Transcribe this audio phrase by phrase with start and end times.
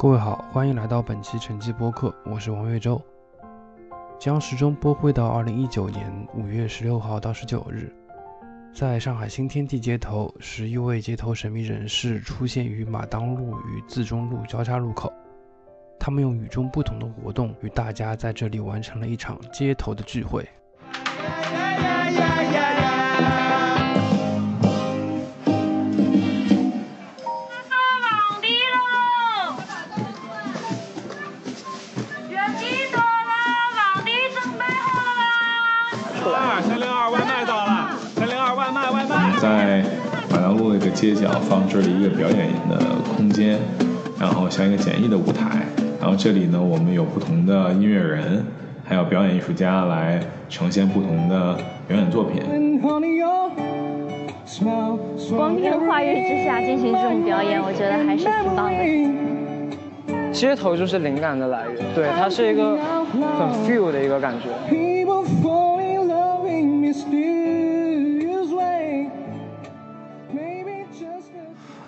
[0.00, 2.98] 各位好，欢迎来到本期晨记播客，我是王岳洲。
[4.18, 7.94] 将时钟拨回到二零一九年五月十六号到十九日，
[8.72, 15.12] 在上海新天地街头，十一位街头神秘人士出现于马当路与自忠路交叉路口。
[15.98, 20.48] 他们用与众不同的活动，与大家在这里完成了一场街头的聚会。
[41.00, 42.78] 街角放置了一个表演的
[43.16, 43.58] 空间，
[44.20, 45.64] 然后像一个简易的舞台，
[45.98, 48.44] 然后这里呢，我们有不同的音乐人，
[48.84, 51.56] 还有表演艺术家来呈现不同的
[51.88, 52.42] 表演作品。
[55.34, 58.78] 光天化日之下进行这种表演，我觉得还是挺棒的。
[60.30, 64.50] 街头就是灵感的来源，对，它是一个很 feel 的一个感觉。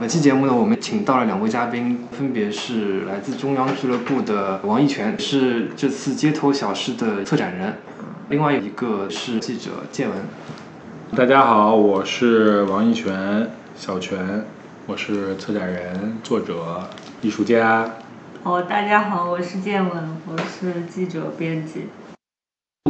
[0.02, 7.74] 本期节目呢，我们请到了两位嘉宾，分别是来自中央俱乐部的王一泉，是这次街头小事的策展人；
[8.28, 10.18] 另外一个是记者建文。
[11.16, 14.44] 大家好，我是王一泉，小泉，
[14.88, 17.88] 我是策展人、作者、艺术家。
[18.42, 21.82] 哦，大家好，我是建文，我是记者、编辑。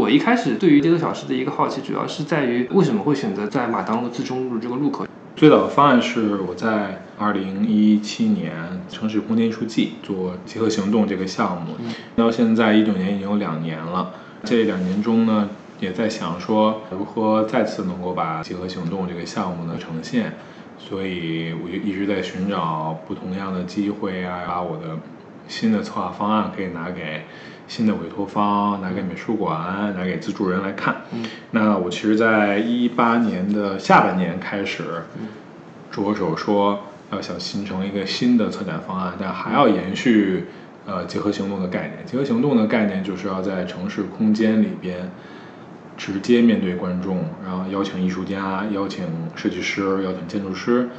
[0.01, 5.07] 我一开始对于街头小事的一个好奇，主要是在于为什么会选择在马当路自中路这个路口。
[5.35, 8.53] 最早的方案是我在二零一七年
[8.89, 11.75] 城市空间艺术季做结合行动这个项目，
[12.15, 14.13] 到现在一九年已经有两年了。
[14.45, 15.49] 这两年中呢，
[15.81, 20.35] 也在想说如何再次能够把结合行动这个项目呢呈现，
[20.79, 24.99] 所以我就一直在寻找不同样的机会啊，把我的
[25.49, 27.23] 新的策划方案可以拿给。
[27.73, 30.95] 新的委托方拿给美术馆，拿给资助人来看。
[31.53, 34.85] 那我其实，在一八年的下半年开始，
[35.91, 36.81] 着手说
[37.11, 40.49] 要想形成一个新的策展方案，但还要延续
[40.85, 42.05] 呃结合行动的概念。
[42.05, 45.11] 结合行动的概念就是要在城市空间里边
[45.97, 50.91] 直接面对观众，然后邀请艺术家、邀请设计师、邀请建筑师。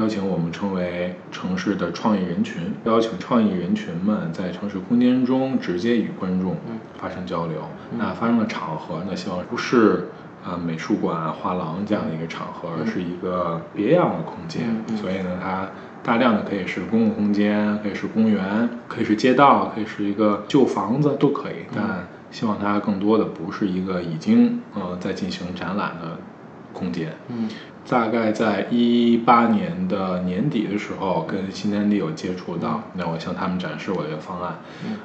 [0.00, 6.56] 邀请我们称为城市的创意人群，邀请创意人群们在城市空间中直接与观众
[6.98, 7.60] 发生交流。
[7.98, 10.08] 那发生的场合呢，希望不是
[10.42, 14.62] 啊美术馆、画廊这样的一个场合，而是一个别样的空间。
[14.96, 15.68] 所以呢，它
[16.02, 21.66] 大量的可以是公共空间，可以是公园，可以是街道，可以是一个旧房子，都可以。
[21.76, 26.16] 但希望它更多的不是一个已经呃在进行展览的
[26.72, 27.12] 空间。
[27.28, 27.48] 嗯。
[27.88, 34.54] 大概在一八年的年底的时候，跟新天地有接触到，那我向他们展示我这个方案，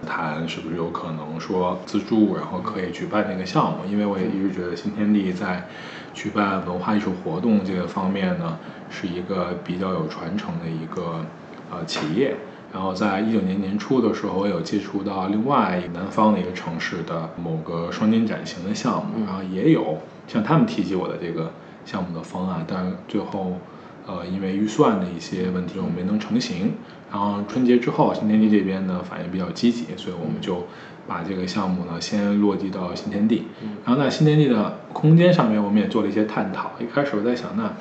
[0.05, 3.77] 谈是不是有可能说资助，然后可以举办这个项目。
[3.89, 5.67] 因为我也一直觉得新天地在
[6.13, 8.59] 举办文化艺术活动这个方面呢，
[8.91, 11.25] 是一个比较有传承的一个
[11.71, 12.35] 呃企业。
[12.71, 21.51] 然后在一九年年初的时候，我有接触到另外南方的一个城市的某个双年展型的项目，然后也有向他们提及我的这个。
[21.87, 23.59] 项目的方案，但最后，
[24.07, 26.73] 呃，因为预算的一些问题，我们没能成型。
[27.11, 30.65] 然后春节之后，新天地这边呢反应比较积极，所以我们就
[31.07, 33.43] 把这个项目呢先落地到新天地。
[33.85, 36.71] 然后在新天地的空间上面，我们也做了一些探讨。
[36.79, 37.71] 一开始我在想，那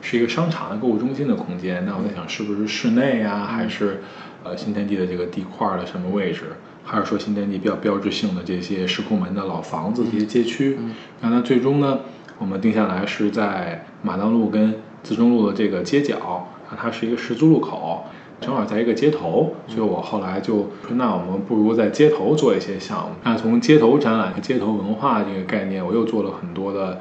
[0.00, 4.00] 是一个商场的购物中心的空间，那我在想是不是室内啊，还是
[4.42, 6.44] 呃新天地的这个地块的什么位置，
[6.84, 10.78] 还是说新天地比较标志性的这些石库门的老房子这些街区？
[11.20, 12.00] 然后呢，最终呢？
[12.38, 18.04] 我们定下来是在马当路跟自中路的这个街角，它是一个十字路口，
[18.40, 23.14] 正好在一个街头，所以我后来就说，那我们不如在街头做一些项目。
[23.22, 27.00] 那从街头展览和街头文化这个概念，我又做了很多的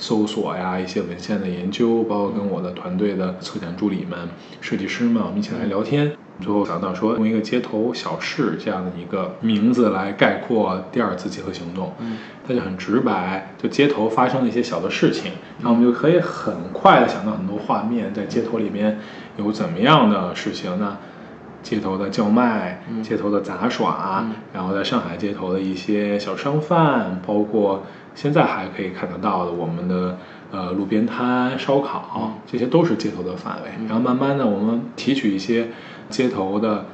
[0.00, 4.18] 搜索呀，一些文献的研究，包括跟我的团队的策展助理们、
[4.62, 6.10] 设计师们，我们一起来聊天。
[6.40, 12.16] 最后想到说，用一个街头小事这样的一个名字来概括第二次集合行动，嗯，
[12.48, 18.98] 它就很直白，就街头发生的一些小的事情，然后我们就可以很快的想到很多画面，在街头里面
[19.36, 20.96] 有怎么样的事情呢？
[21.62, 27.82] 街头的叫卖，街头的杂耍，然后在上海街头的一些小商贩，包括
[28.14, 30.18] 现在还可以看得到的我们的
[30.50, 33.70] 呃路边摊、烧烤，这些都是街头的范围。
[33.86, 35.68] 然后慢慢的，我们提取一些。
[36.10, 36.86] 街头的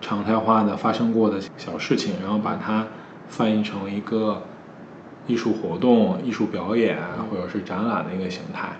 [0.00, 2.84] 常态化的发生过的小事情，然后把它
[3.28, 4.42] 翻译成一个
[5.28, 6.98] 艺术活动、艺术表演
[7.30, 8.70] 或者是展览的一个形态。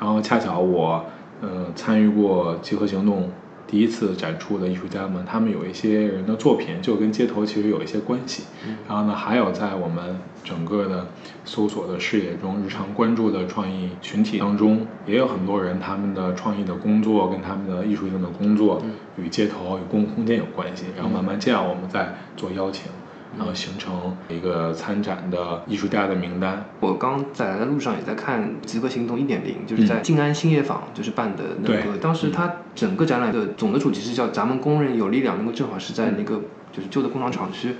[0.00, 1.04] 然后恰巧我
[1.40, 3.30] 呃参与过集合行动
[3.72, 8.42] 第一次展出的艺术家们，他们有一些人的作品就跟街头其实有一些关系。
[8.86, 11.06] 然后呢，还有在我们整个的
[11.46, 18.82] 搜索的视野中，日常关注的创意群体当中，也有很多人他们的创意的工作跟他们的艺术性的工作
[19.16, 20.84] 与街头与公共空间有关系。
[20.94, 22.92] 然后慢慢这样，我们再做邀请。
[23.38, 26.64] 然后形成一个参展的艺术家的名单。
[26.80, 31.96] 我刚在来的路上也在看《极客行动一点零》，就是在静安兴业坊就是办的那个。
[31.98, 36.42] 当时它整个展览的总的主题是叫“咱们工人有力量”，那个正好是在那个
[36.72, 37.76] 就是旧的工厂厂区。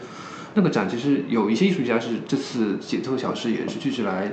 [0.54, 4.32] 那个展其实有一些艺术家是这次解特小事也是聚集来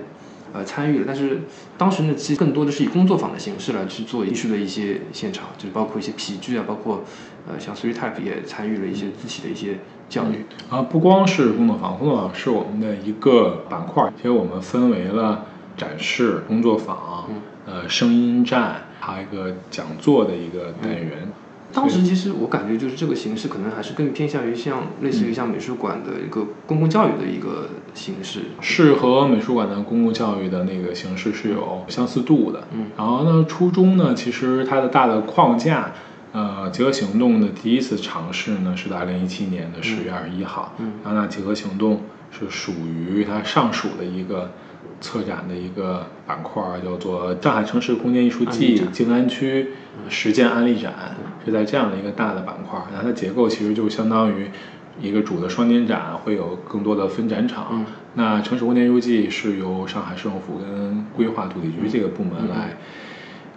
[0.54, 1.42] 呃参与了，但是
[1.78, 7.04] 当时呢其实更多的是以工作坊的形式来去做艺术的一些现场，就是包括一些皮具啊，包括
[7.48, 9.80] 呃像 Three Type 也参与了一些自己的一些。
[10.10, 14.12] 教育啊，不光是工作坊，工作坊是我们的一个板块。
[14.18, 15.46] 其实我们分为了
[15.78, 17.30] 展示、工作坊、
[17.66, 21.30] 呃声音站，还有一个讲座的一个单元。
[21.72, 32.64] 当时其实我感觉就是这个形式可能还是更偏向于像类似于像美术馆的一个公共教育的一个形式，是和美术馆的公共教育的那个形式是有相似度的。
[32.74, 35.92] 嗯，然后呢，初中呢，其实它的大的框架。
[36.32, 40.76] 呃，集合行动的第一次尝试呢，是在二零一七年的十月二十一号。
[40.78, 44.52] 嗯，然后呢，集合行动是属于它上属的一个
[45.02, 49.70] 策展的一个板块，叫做上海城市空间艺术季静安区
[50.08, 52.80] 实践案例展，是在这样的一个大的板块。
[52.94, 54.52] 那它结构其实就相当于
[55.02, 57.84] 一个主的双年展，会有更多的分展场。
[58.14, 62.78] 那城市空间艺术季是由上海市政府跟规划土地局这个部门来。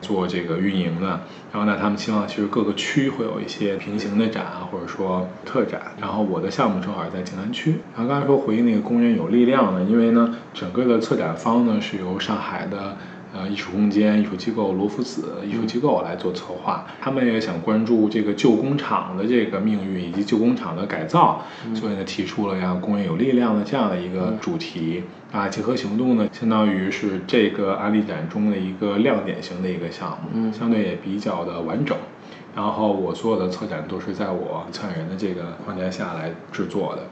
[0.03, 1.21] 做这个运营的，
[1.51, 5.81] 然后呢，他们希望其实各个区会有一些平行的展啊，或者说特展。
[5.99, 7.77] 然后我的项目正好在静安区。
[7.95, 12.99] 然后刚才说回应那个工人有力量呢，因为呢，整个的策展方呢是由上海的。
[13.35, 21.43] 呃，艺术空间、艺术机构罗夫子艺术机构来做策划，他们也想关注这个旧工厂的这个命运以及旧工厂的改造，
[21.75, 25.03] 所以呢，提出了让工业有力量的这样的一个主题
[25.33, 25.49] 啊。
[25.49, 31.97] 结合行动呢，相当于是这个案例展中的一个亮点型的一个项目，相对也比较的完整。
[32.55, 37.03] 然后我所有的策展都是在我策展人的这个框架下来制作的，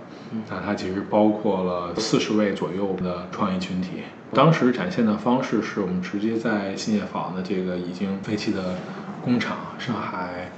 [0.49, 4.05] 那它其实包括了四十位左右的创意群体。
[4.33, 8.77] 当时展现的方式是我们直接在新业坊的这个已经废弃的
[9.25, 10.53] 工厂——上海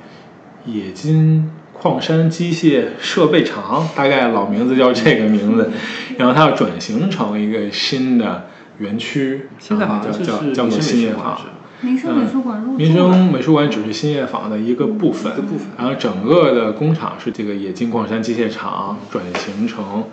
[0.67, 5.71] 冶金矿山机械设备厂，大概老名字叫这个名字。
[6.19, 8.49] 然后它要转型成一个新的
[8.79, 11.41] 园区，现在好像叫叫做新业坊。
[11.83, 15.69] 民生美术馆入民生美术馆只是新业坊的一个部分，部分。
[15.77, 20.05] 然后整个的工厂是这个冶金矿山机械厂转型成。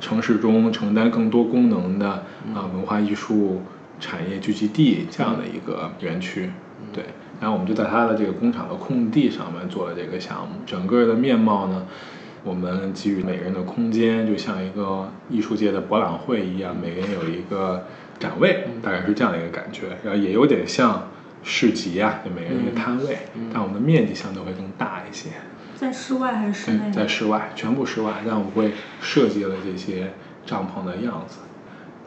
[0.00, 2.08] 城市中承担更多功能的
[2.54, 3.60] 啊文化艺术
[3.98, 6.48] 产业聚集地这样的一个园区，
[6.92, 7.02] 对，
[7.40, 10.54] 然后我们就在它的这个工厂的空地上面做了这个项目。
[10.64, 11.84] 整个的面貌呢，
[12.44, 17.84] 我们给予每个人的空间，就像一个艺术界的博览会一样，每个人有一个
[18.20, 19.98] 展位，大概是这样的一个感觉。
[20.04, 21.08] 然后也有点像
[21.48, 25.30] 市集啊，就每个人一个摊位，但我们的面积相对会更大一些。
[25.74, 26.92] 在室外还是室内？
[26.92, 28.22] 在室外，全部室外。
[28.26, 30.12] 但我们会设计了这些
[30.44, 31.38] 帐篷的样子。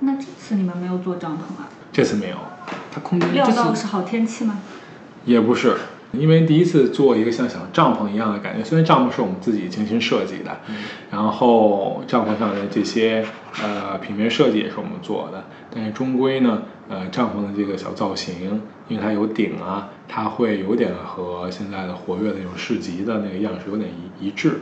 [0.01, 1.69] 那这次你们没有做帐篷啊？
[1.91, 2.37] 这次没有，
[2.91, 4.59] 它空间料到是好天气吗？
[5.25, 5.75] 也不是，
[6.11, 8.63] 因为第一次做一个像小帐篷一样的感觉。
[8.63, 10.59] 虽然帐篷是我们自己精心设计的，
[11.09, 13.25] 然后帐篷上的这些
[13.63, 18.61] 呃平面设计也是我们做的，但是终归呢，呃，帐篷的这个小造型。
[18.89, 24.59] 因为它有顶啊，它会有点和现在的活跃的那种市集的那个样式有点一一致。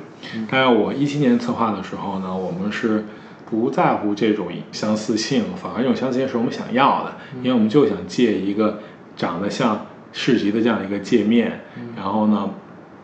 [0.47, 3.03] 但是我一七年策划的时候呢，我们是
[3.49, 8.79] 不在乎这种相似性，反而这种相似性是我们想要的，因为我们就想借一个
[9.15, 11.61] 长得像市集的这样一个界面，
[11.95, 12.49] 然后呢。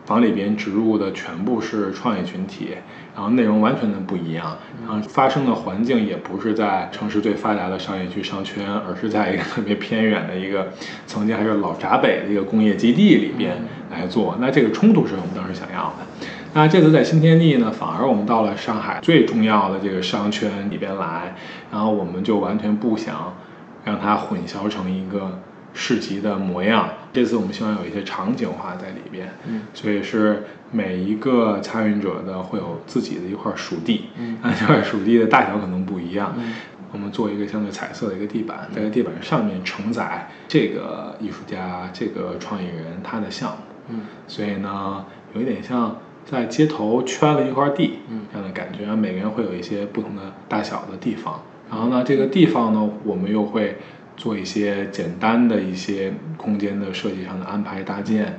[0.08, 2.68] 往里边植入的全部是创业群体，
[3.16, 10.68] 然后内容完全的不一样，然后发生的环境也不是在城市最发达的商业区商圈，而是在一个特别偏远的一个
[11.06, 13.56] 曾经还是老闸北的一个工业基地里边
[13.90, 14.36] 来做。
[14.38, 16.26] 那这个冲突是我们当时想要的。
[16.52, 21.34] 那这次在新天地呢，反而我们到了上海最重要的这个商圈里边来，
[21.72, 23.34] 然后我们就完全不想
[23.82, 25.40] 让它混淆成一个。
[25.78, 36.54] 市集的模样，这次我们希望有一些场景化在里边，嗯，所以是每一个参与者的会有自己的一块属地，嗯，那这块属地的大小可能不一样，嗯，
[36.92, 43.56] 我们做一个相对彩色的一个地板，在地板上面承载这个艺术家、这个创意人他的项目，
[43.90, 45.04] 嗯，所以呢，
[45.34, 53.76] 有一点像在街头圈了一块地，嗯，这样的感觉，每个人会有一些不同的大小的地方，然后呢，这个地方呢，我们又会。
[54.16, 58.38] 做一些简单的一些空间的设计上的安排搭建，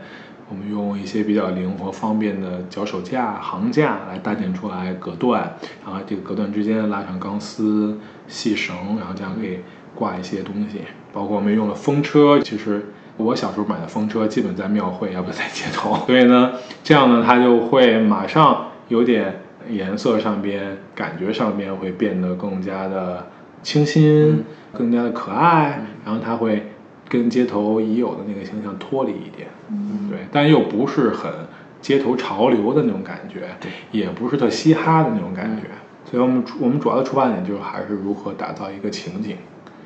[0.50, 5.56] 我们用一些比较灵活方便的脚手架、行架来搭建出来隔断，
[5.86, 9.60] 然后这个隔断之间拉上钢丝、细绳，然后这样可以
[9.94, 10.80] 挂一些东西。
[11.14, 15.96] 包括我们用了风车，其实我小时候买的风车基本在庙会，要不在街头。
[16.06, 16.54] 所以呢，
[16.84, 23.28] 这样呢，它就会马上有点颜色上边、感觉上边会变得更加的
[23.64, 24.44] 清新，
[24.74, 26.72] 更加的可爱，然后它会。
[27.10, 31.32] 跟街头已有的那个形象脱离一点，嗯，对，但又不是很
[31.80, 35.70] 街头潮流的那种感觉，对，也不是特嘻哈的那种感觉，
[36.04, 39.38] 所以我们我们主要的出发点就是还是如何打造一个情景，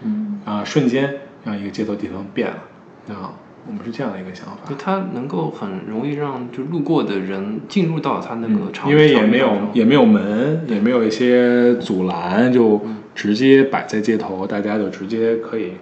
[0.01, 12.81] 嗯，啊，瞬间让一个街头地方变了，啊，我们是这样的一个想法，就它能够很容易让就路过的人进入到它那个场，因为也没有也没有门，也没有一些阻拦，就
[13.15, 15.73] 直接摆在街头，大家就直接可以。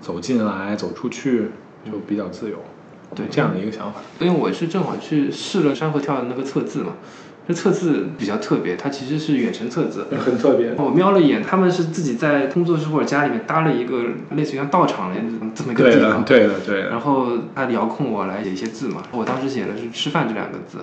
[0.00, 1.46] 走进来，走出去
[1.82, 2.58] 就比较自由，
[3.14, 4.02] 对这样的一个想法。
[4.18, 6.96] 因为我是正好去试了山河跳的那个测字嘛，
[7.48, 10.74] 这测字比较特别，它其实是远程测字，很特别。
[10.76, 14.02] 我瞄了一眼，他们是自己在工作室或者家里面搭了一个
[14.36, 15.18] 类似于像道场的
[15.54, 16.90] 这么一个地方，对的，对的。
[16.90, 20.80] 然后他遥控我来写一些字嘛，我当时写的是“吃饭”这两个字。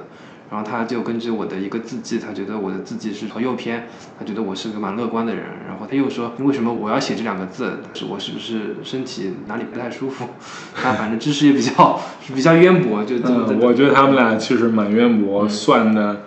[0.52, 3.88] 然后他就根据我的一个字迹，他觉得我的字迹是朝右偏，
[4.20, 5.46] 他觉得我是个蛮乐观的人。
[5.66, 7.80] 然后他又说，为什么我要写这两个字？
[7.94, 10.28] 是我是不是身体哪里不太舒服？
[10.76, 11.98] 他反正知识也比较
[12.36, 16.24] 比较渊博，就嗯，我觉得他们俩其实蛮渊博，算的，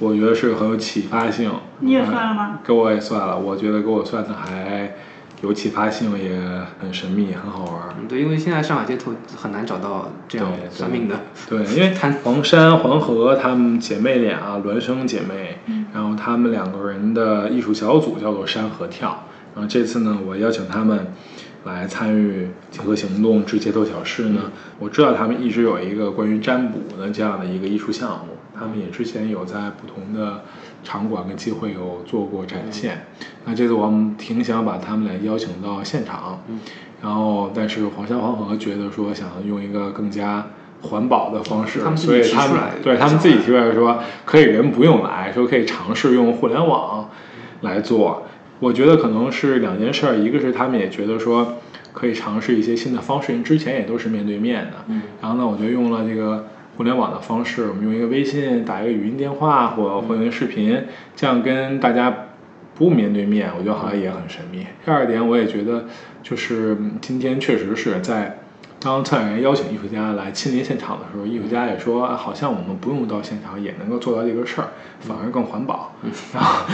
[0.00, 1.52] 我觉得是很有启发性。
[1.78, 2.58] 你也算了吗？
[2.66, 4.96] 给我也算了，我觉得给我算的还。
[5.42, 6.38] 有启发性，也
[6.78, 8.06] 很神秘，很好玩。
[8.06, 11.20] 对，因为现在上海街头很难找到这样算命的。
[11.48, 15.58] 对，因为 黄山黄河她们姐妹俩孪生姐妹，
[15.94, 19.24] 然后她们两个人的艺术小组叫做山河跳。
[19.54, 21.06] 然后这次呢，我邀请他们
[21.64, 24.52] 来参与结合行动之街头小事呢。
[24.78, 30.44] 我知道他们一直有一个关于占卜的这样的一个艺术项目，他们也之前有在不同的。
[30.82, 33.06] 场馆跟机会有做过展现，
[33.44, 36.42] 那这次我们挺想把他们俩邀请到现场，
[37.02, 40.46] 然后但是黄山黄河觉得说想用一个更加
[40.82, 47.08] 环保的方式，所以他们对他们自己提出来说可以人不用来说可以尝试用互联网
[47.60, 48.22] 来做，
[48.58, 51.58] 我觉得可能是两件事儿，一个是他们也觉得说
[51.92, 56.46] 可以尝试一些新的方式，因为之前也都是面对面的，然后呢，我觉得用了这个。
[56.80, 60.82] 互联网的方式，我们用一个微信打一个语音电话，或或用一个视频，
[61.14, 62.28] 这样跟大家
[62.74, 64.66] 不面对面，我觉得好像也很神秘。
[64.82, 65.84] 第二点，我也觉得
[66.22, 68.38] 就是今天确实是在。
[68.82, 74.68] 当策展人邀请艺术家来亲临现场的时候，艺术家也说，好像我们不用到现场也能够做到这个事儿，
[75.00, 75.94] 反而更环保。
[76.32, 76.64] 然后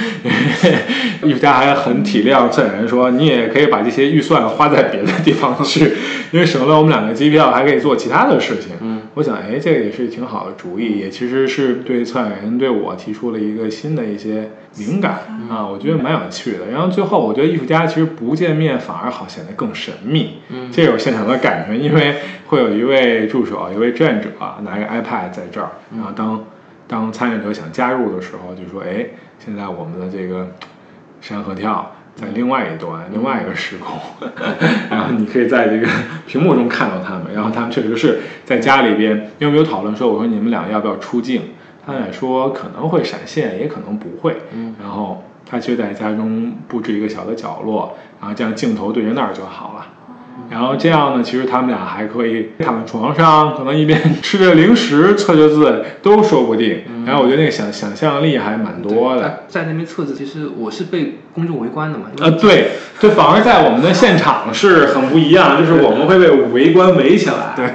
[1.25, 5.95] 艺术家还很体谅策展人，说你也可以把这些预算花在别的地方去，
[6.31, 8.96] 因为省了我们两个机票，还可以做其他的事情。
[9.17, 15.21] 嗯，我想，哎，这个也是挺好的主意，也其实是对策展人对我提出了一个新的一些灵感
[15.51, 16.67] 啊，我觉得蛮有趣的。
[16.71, 21.97] 然后最后，我觉得艺术家其实不见面反而好显得更神秘，嗯，这有现场的感觉，因为。
[21.97, 22.15] 因为
[22.49, 24.29] 会有一位助手，一位志愿者
[24.63, 26.45] 拿一个 iPad 在这儿，然后当
[26.87, 29.07] 当参与者想加入的时候，就说：“哎，
[29.39, 30.47] 现在我们的这个
[31.23, 34.01] 山河跳在另外一端，另外一个时空，
[34.91, 35.87] 然后你可以在这个
[36.27, 37.27] 屏幕中看到他们。
[37.35, 41.43] 然后他们确实是在家里边，因为没有讨论说，我说你们俩要不要出镜？
[41.87, 44.37] 他俩说可能会闪现，也可能不会。
[44.53, 49.87] 嗯然后他就在家中布置一个小的角落，然后这样镜头对着那儿就好了。”
[50.49, 56.83] 然后这样呢，其实他们俩还可以躺在床上，可能一边吃着零食，测着字都说不定。
[57.05, 59.45] 然后我觉得那个想想象力还蛮多的。
[59.49, 62.07] 在那边测字，其实我是被公众围观的嘛。
[62.21, 67.55] 呃，对，就反而在我们的现场是很不一样， 就是我们会被围观围起来。
[67.57, 67.67] 对。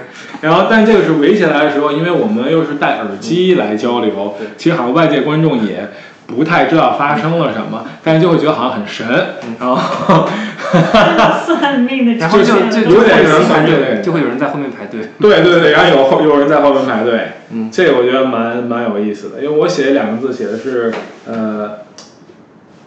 [0.41, 5.87] 然后，但这个是围起来的时候，因为我们又是戴耳机来交流，其实好像外界观众也
[6.25, 9.05] 不太知道发生了什么，但是就会觉得好像很神。
[9.59, 10.27] 然后。
[11.45, 15.01] 算命的，然后就就有点人排队，就会有人在后面排队。
[15.19, 17.31] 对对对，然后有后有人在后面排队。
[17.51, 20.91] 嗯，这个我觉得蛮蛮有意思的，因为我写两个字，写的是
[21.27, 21.79] 呃，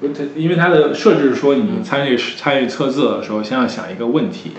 [0.01, 4.53] 它因为它的设置是说，你参与参与测字的时候，先要想一个问题，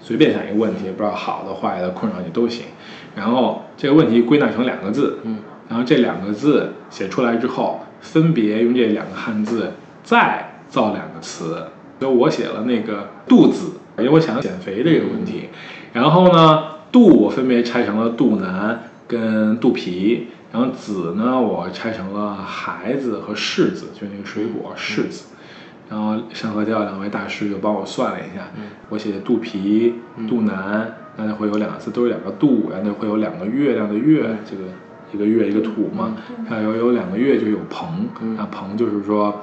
[0.00, 2.66] 随便想一个问题，不知道好的坏的困扰你都行。
[3.16, 9.72] 然后这个问题归纳成两个字，嗯，然后这两个字写出来之后，分别用这两个汉字
[10.04, 11.56] 再造两个词。
[12.00, 15.48] 所以我写了那个肚子，因为我想减肥这个问题。
[15.92, 25.26] 然后呢，肚我分别拆成了肚腩跟肚皮，然后子呢我拆成了孩子和柿子，就是那个水果柿子。
[25.90, 28.48] 然后山河教两位大师就帮我算了一下，
[28.90, 29.94] 我写肚皮、
[30.28, 34.64] 肚腩、那就会有两个字，都是两个肚，然后会有两个月亮的月，这个
[35.14, 36.14] 一个月一个土嘛，
[36.46, 39.42] 还有有两个月就有朋，那朋就是说，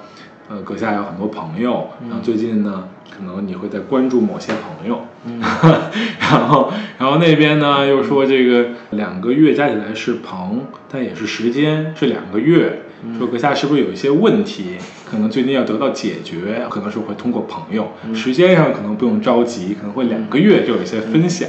[0.49, 5.01] 呃阁下有很多朋友，然后最近呢，可能你会在关注某些朋友，
[6.19, 10.61] 然后然后那边呢又说这个两个月加起来是朋，
[10.91, 12.83] 但也是时间是两个月，
[13.17, 14.77] 说阁下是不是有一些问题？
[15.09, 21.47] 可能最近要得到解决，可能是会通过朋友，时间上可能不用着急，可能会两个月就有一些分享。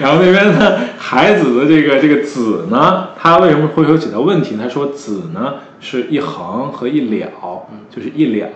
[0.00, 4.56] 然后那边呢，孩子的这个这个子呢，他为什么会有几道问题？
[4.60, 7.28] 他说子呢是一横和一了，
[7.90, 8.48] 就是一了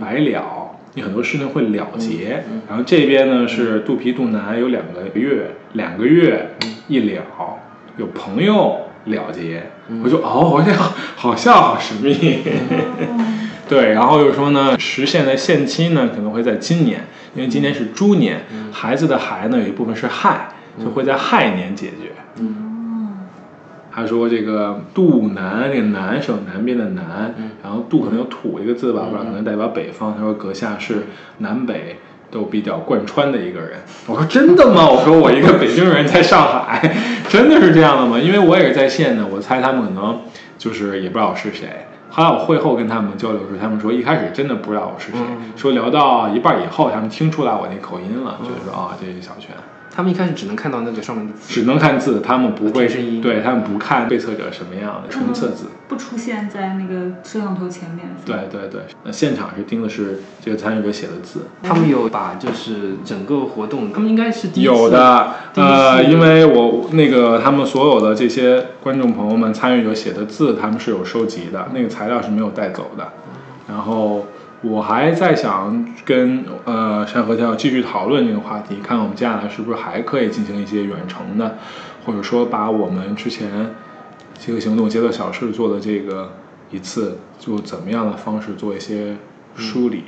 [0.00, 2.42] 百了，你很多事情会了结。
[2.68, 6.50] 然后这边呢是肚皮肚腩有两个月，两个月
[6.88, 7.22] 一了，
[7.96, 8.76] 有朋友
[9.08, 9.70] 了结。
[10.02, 10.72] 我就哦，我这
[11.16, 12.42] 好像好神秘。
[13.68, 20.48] 对，然后又说呢，实现的限期呢可能会在今年，因为今年是猪年，孩子的孩呢有一部分是亥，
[20.82, 22.12] 就会在亥年解决。
[23.90, 30.14] 他说这个肚南，这个南是有南边的南，然后肚可能有土一个字吧，不知道可能代表北方。
[30.16, 31.06] 他说阁下是
[31.38, 31.98] 南北
[32.30, 33.78] 都比较贯穿的一个人。
[34.06, 34.88] 我说真的吗？
[34.88, 36.94] 我说我一个北京人在上海，
[37.28, 38.18] 真的是这样的吗？
[38.18, 40.20] 因为我也是在线的，我猜他们可能
[40.56, 41.86] 就是也不知道我是谁。
[42.10, 45.18] 后来我会后跟他们交流时，他们说一开始真的不知道我是谁，
[45.56, 49.54] 说聊到一半以后，他们听出来我那口音了，觉得说啊，这是小泉。
[49.98, 55.64] 他们一开始只能看到那个上面的字，只能看字，他们不会声音对他们不看被测者什么样的纯测字。
[55.88, 58.14] 不出现在那个摄像头前面。
[58.24, 61.48] 对对对，那现场是盯的是这个参与者写的字。
[61.64, 73.08] 他们有把就是整个活动，他们应该是第一次有的，呃，因为我那个他们所有的这些观众朋友们参与者写的字，他们是有收集的，那个材料是没有带走的。
[73.66, 74.28] 然后
[74.60, 81.56] 我还在想跟呃山河跳继续讨论这个话题，看我们接下来是不是还可以进行一些远程的，
[82.04, 83.72] 或者说把我们之前
[84.38, 86.32] 这个行动接到小事做的这个
[86.72, 89.16] 一次，就怎么样的方式做一些
[89.54, 90.02] 梳理。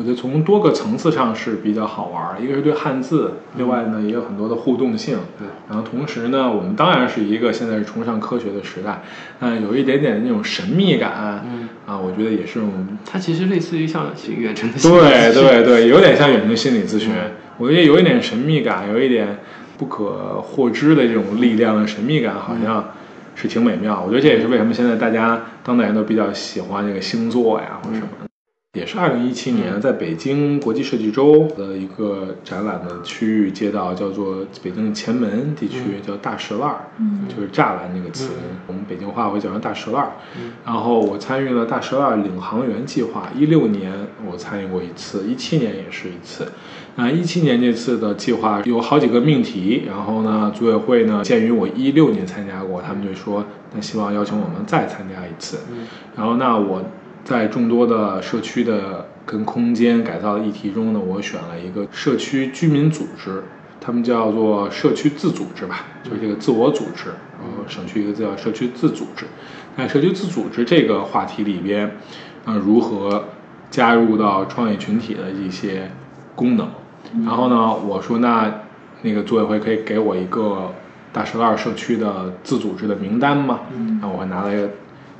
[0.00, 5.18] 我觉得从多个层次上是比较好玩儿，一个是对汉字，另外呢也有很多的互动性。
[5.38, 9.02] 对，然后同时呢，我们当然是一个现在是崇尚科学的时代，
[9.38, 14.06] 但有一点点那种神秘感，嗯啊，我觉得也是我们它其实类似于像
[14.38, 19.40] 远程的心理对对对，有点像远程心理咨询嗯，我觉得有一点神秘感，有一点
[19.76, 22.82] 不可获知的这种力量的神秘感，好像
[23.34, 24.02] 是挺美妙。
[24.02, 28.29] 我觉得这也是为什么现在大家当代人都比较喜欢这个星座呀或者什么的。
[28.74, 38.30] 也是二零一七年，在北京国际设计周的一个展览的区域街道，叫做北京前门地区，叫大石栏儿，嗯就是栅栏那个词，
[38.68, 40.12] 我们北京话会叫成大石栏儿。
[40.64, 43.92] 然后我参与了大石栏领航员计划，一六年
[44.24, 46.46] 我参与过一次，一七年也是一次。
[46.94, 55.58] 那一七年这次的计划有好几个命题，然后呢，组委会呢，鉴于我一六年参加过，他们就说，那希望邀请我们再参加一次。
[56.16, 56.84] 然后那我
[57.24, 63.42] 在众多的社区的跟空间改造的议题中呢，我选了一个社区居民组织，
[63.80, 69.26] 他们叫做社区自组织吧，就是这个自我组织，然后省去一个字叫社区自组织。
[69.76, 71.96] 那社区自组织这个话题里边，
[72.44, 73.24] 呃，如何
[73.70, 75.90] 加入到创业群体的一些
[76.34, 76.68] 功能？
[77.24, 78.52] 然后呢，我说那
[79.02, 80.72] 那个组委会可以给我一个
[81.12, 83.60] 大石栏社区的自组织的名单吗？
[84.00, 84.68] 然后我会拿了一个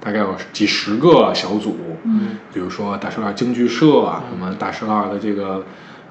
[0.01, 5.65] 大概有几十个小组，嗯，比如说大石栏京剧社啊，什么大石栏的这个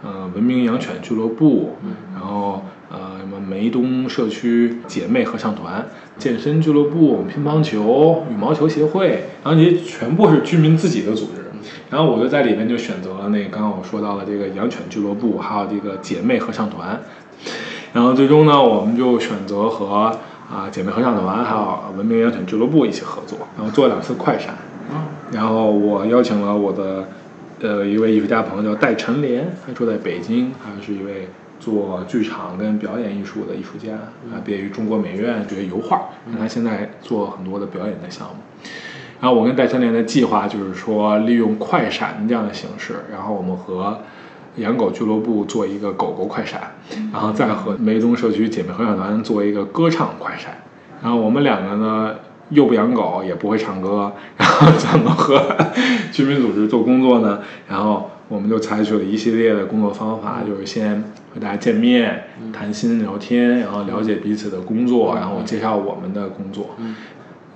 [0.03, 1.75] 呃文明养犬俱乐部，
[2.13, 5.85] 然后呃什么梅东社区姐妹合唱团、
[6.17, 11.45] 健身俱乐部、乒乓球、羽毛球协会，然后这些全部是居民自己的组织。
[11.89, 17.01] 然后我就在里面就选择了那刚刚我说到的这个养犬俱乐部，还有这个姐妹合唱团。
[17.91, 20.15] 然后最终呢，我们就选择和
[20.49, 24.55] 啊姐妹合唱团还有文明养犬俱乐部一起合作，然后做了两次快闪。
[25.31, 27.07] 然后我邀请了我的
[27.61, 33.93] 呃一位艺术家朋友叫戴晨莲，他住在北京，他是一位做剧场跟表演艺术的艺术家，
[34.33, 38.35] 啊，毕业于中国美院学油画，那他现在做很多的表演的项目。
[39.21, 43.99] 然后我跟戴晨莲的计划就是说，利用快闪这样的形式，然后我们和
[44.59, 46.61] 养狗俱乐部做一个狗狗快闪，
[47.11, 50.57] 然后再和梅东社区姐妹合唱团做一个歌唱快闪。
[51.01, 52.15] 然后我们两个呢，
[52.49, 55.41] 又不养狗，也不会唱歌，然后怎么和
[56.11, 57.39] 居民组织做工作呢？
[57.67, 61.01] 然后我们就采取了一系列的工作方法，就是先
[61.33, 66.75] 和大家见面、谈心、聊天，然后了解彼此的工作，然后介绍我们的工作。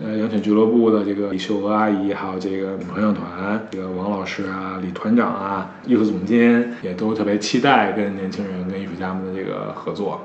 [0.02, 10.20] 呃，养犬俱乐部的这个李秀娥阿姨，还有这个合唱团这个王老师啊、李团长啊、艺术总监也都特别期待跟年轻人、跟艺术家们的这个合作。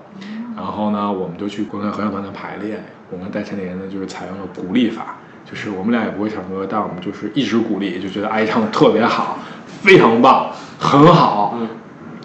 [0.57, 2.85] 然然后呢，我们就去观看合唱团的排练。
[3.11, 5.17] 我们戴晨莲呢，就是采用了鼓励法，
[5.49, 9.39] 就是我们俩也不会唱歌，但我们就是一直鼓励，就觉得阿姨唱的特别好，
[9.83, 11.59] 非常棒，很好，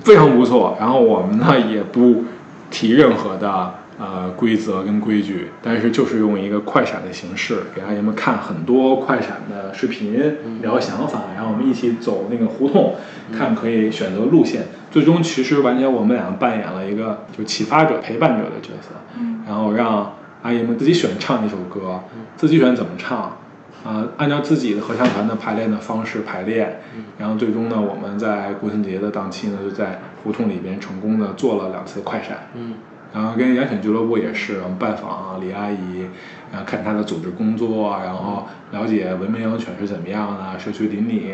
[0.03, 0.75] 非常不错。
[0.77, 2.25] 然后我们呢也不
[2.69, 10.13] 提任何的呃规则跟规矩，但是就是用一个快闪的形式给阿姨们看很多快闪的视频，
[10.61, 12.95] 聊想法，然后我们一起走那个胡同，
[13.31, 14.63] 看可以选择路线。
[14.91, 18.89] 最终其实完全我们俩扮演了一个就启发者、陪伴者的角色，
[19.47, 21.99] 然后让阿姨们自己选唱一首歌，
[22.35, 23.37] 自己选怎么唱，
[23.83, 26.79] 啊，按照自己的合唱团的排练的方式排练，
[27.17, 32.73] 然后最终呢，我们在国庆节的档期呢，就在胡同里边成功的做了两次快闪，嗯，
[33.13, 36.07] 然后跟养犬俱乐部也是，我们拜访李阿姨，
[36.51, 41.33] 然后看她的组织工作，然后了解文明养犬是怎么样的，社区邻里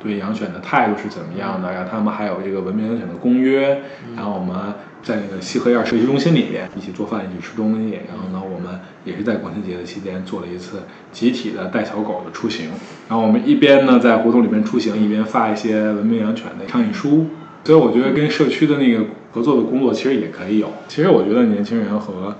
[0.00, 3.82] 对养犬的态度是怎么样的，然后他们还有这个文明养犬的公约，
[4.16, 4.56] 然后我们。
[5.00, 8.00] 在那个西河院社区中心里面一起做饭，一起吃东西。
[8.08, 12.66] 然后呢，我们也是在国庆节的期间做了一次集体的带小狗的出行。
[13.08, 17.28] 然后我们一边呢在胡同里面出行，一边发一些文明养犬的倡议书。
[17.64, 19.04] 所以我觉得跟社区的那个
[19.38, 20.68] 合作的工作其实也可以有。
[20.88, 22.36] 其实我觉得年轻人和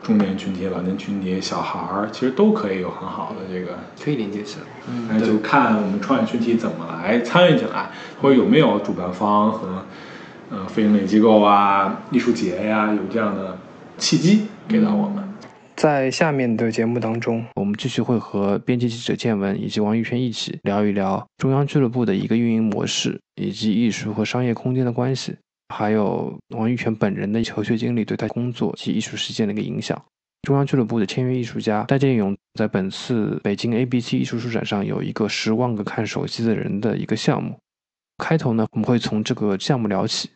[0.00, 4.66] 中年群体、老年群体、小孩儿其实都可以有很好的这个可以连接起来。
[4.88, 7.90] 嗯，那就看我们创业群体怎么来参与进来，
[8.22, 9.84] 或者有没有主办方和。
[10.50, 13.58] 呃，非营利机构啊，艺术节呀，有这样的
[13.98, 15.22] 契机给到我们。
[15.76, 25.36] 在下面的节目当中，我们继续会和编辑记者建文以及王玉轩一起聊一聊中央俱乐部的一个运营模式，以及艺术和商业空间的关系，
[25.68, 30.00] 还有王玉泉本人的求学经历对他工作及艺术实践的一个影响。
[30.42, 37.58] 中央俱乐部的签约艺术家戴建勇在本次北京 ABC 艺术书展上有一个十万个看手机的人的一个项目。
[38.18, 40.30] 开头呢，我们会从这个项目聊起。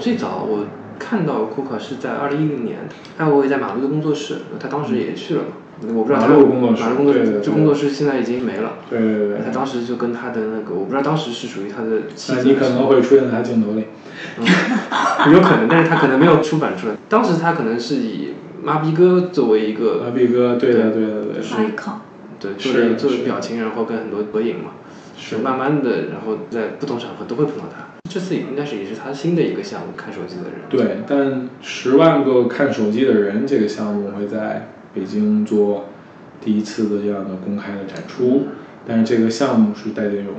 [0.00, 0.66] 最早我
[0.98, 2.78] 看到库克是在二零一零年，
[3.18, 5.44] 艾薇在马路的工作室，他当时也去了，
[5.82, 8.78] 我不知道他马路工作室，马路工作室，这工作室现在已经没了。
[8.88, 9.38] 对对对。
[9.44, 12.02] 他当时就跟他的那个，我不知道当时是属于他的。
[12.30, 13.84] 那你可能会出现在他镜头里。
[15.32, 16.94] 有可能，但是他可能没有出版出来。
[17.08, 20.02] 当时他可能是以妈逼哥作为一个。
[20.04, 21.42] 妈逼哥，对的对的对。
[21.42, 21.54] 是。
[22.38, 24.70] 对，做做表情，然后跟很多合影嘛。
[25.18, 25.38] 是。
[25.38, 27.84] 慢慢的，然后在不同场合都会碰到他。
[28.08, 30.60] 这次应该是也是他新的一个项目，看手机的人。
[30.70, 35.84] 对，但十万个看手机的人这个项目会在北京做
[36.40, 38.46] 第一次的这样的公开的展出。
[38.84, 40.34] 但是这个项目是戴建勇、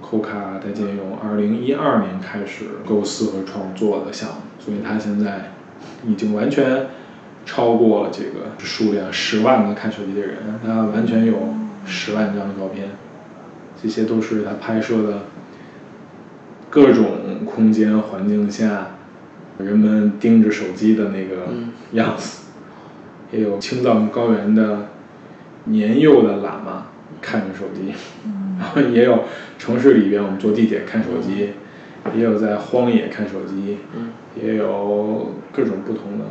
[0.00, 5.52] 扣卡戴建勇二零一二年开始构思和创作的项目，所以他现在
[6.08, 6.86] 已经完全
[7.44, 11.34] 超过了这个数量十万个看手机的人，他完全有
[11.84, 12.88] 十万张的照片，
[13.82, 15.22] 这些都是他拍摄的。
[16.68, 18.88] 各种空间环境下，
[19.56, 21.46] 人们盯着手机的那个
[21.92, 22.45] 样子，
[23.32, 24.88] 也有青藏高原的
[25.64, 26.86] 年幼的喇嘛
[27.20, 27.92] 看着手机，
[28.58, 29.24] 然后也有
[29.58, 31.50] 城市里边我们坐地铁看手机，
[32.16, 33.78] 也有在荒野看手机，
[34.40, 36.24] 也有各种不同的。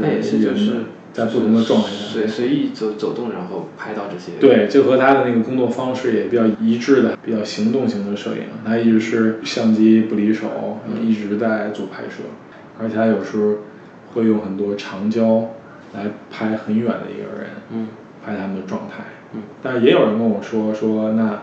[0.00, 0.72] 他也是就是。
[1.14, 4.32] 在不同的状态下，随随意走走动，然后拍到这些。
[4.40, 8.46] 对，就和他的那个工作方式也比较一致的，比较行动型的摄影。
[8.64, 12.24] 他一直是相机不离手，一直在做拍摄，
[12.80, 13.58] 而且他有时候
[14.12, 15.50] 会用很多长焦
[15.94, 17.88] 来拍很远的一个人，嗯，
[18.24, 19.04] 拍他们的状态。
[19.32, 21.42] 嗯，但也有人跟我说说，那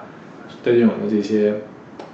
[0.63, 1.55] 戴建勇的这些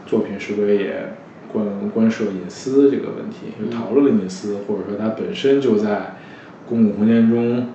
[0.05, 1.13] 作品是不是也
[1.51, 3.53] 关关涉隐私这个问题？
[3.59, 6.13] 就讨论了隐私，或者说他本身就在。
[6.69, 7.67] 公共空间中，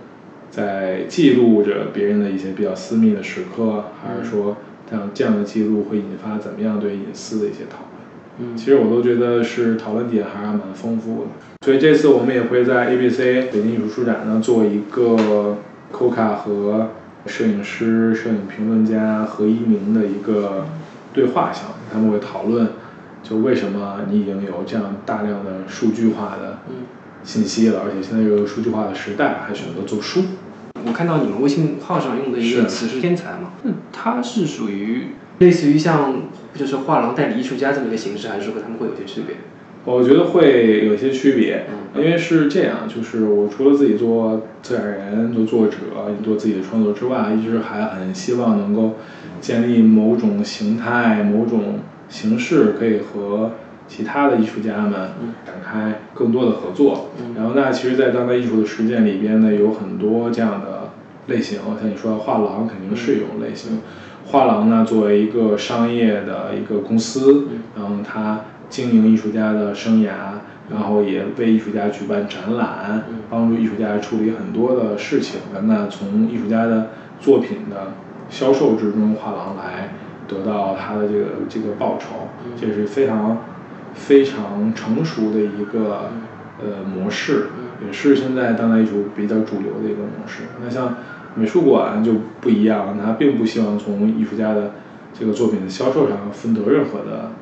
[0.50, 4.58] 在记录着别人的一些比较私密的时刻，还是说
[4.90, 7.91] 像这样的记录会引发怎么样对隐私的一些讨论？
[8.38, 11.30] 嗯，其实我都觉得是讨论点还是蛮丰富的。
[11.64, 13.18] 所以这次我们也会在 ABC
[13.52, 15.56] 北京艺术书展呢做一个
[15.92, 16.90] COCA 和
[17.26, 20.66] 摄影师、摄影评论家何一鸣的一个
[21.12, 22.68] 对话项目，他们会讨论
[23.22, 26.58] 就为什么你已经有这样大量的数据化的。
[27.24, 30.24] 信息了，而且现在又有数据化的时代，还选择做书。
[30.84, 33.52] 我看到你们微信号上用的一个词是“天才”嘛？
[33.62, 35.06] 嗯，它是属于
[35.38, 36.14] 类似于像
[36.54, 39.36] 就是画廊代理艺术家这么一个形式，还是说和他们会有些区别？
[39.84, 41.64] 我觉得会有些区别，
[41.96, 45.76] 因为是这样，就是我除了自己做自然人、做作者、
[46.22, 48.94] 做自己的创作之外，一直还很希望能够
[49.40, 53.52] 建立某种形态、某种形式，可以和。
[53.88, 54.92] 其他的艺术家们
[55.44, 60.92] 展开更多的合作，然后那其实，在当代艺术的实践里边呢，有很多这样的
[61.26, 61.58] 类型。
[61.78, 63.80] 像你说画廊肯定是一种类型，
[64.24, 70.10] 画廊呢作为一个商业的一个公司，然后它经营艺术家的生涯，
[70.70, 75.40] 然后也为艺术家举办展览，帮助艺术家处理很多的事情。
[75.64, 77.92] 那从艺术家的作品的
[78.30, 79.94] 销售之中，画廊来
[80.26, 83.38] 得到他的这个这个报酬，这是非常
[83.92, 86.10] 非常成熟的一个
[86.58, 87.48] 呃模式，
[87.84, 90.44] 也是现在当代艺术比较主流的一个模式。
[90.62, 90.94] 那像
[91.34, 94.72] 美术馆就不一样，他并不希望从艺术家的
[95.12, 97.32] 这个作品的销售上分得任何的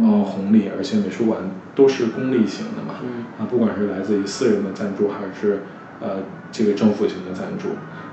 [0.00, 1.38] 呃红利，而且美术馆
[1.74, 2.94] 都是公利型的嘛，
[3.38, 5.62] 啊，不管是来自于私人的赞助还是
[6.00, 7.68] 呃这个政府型的赞助。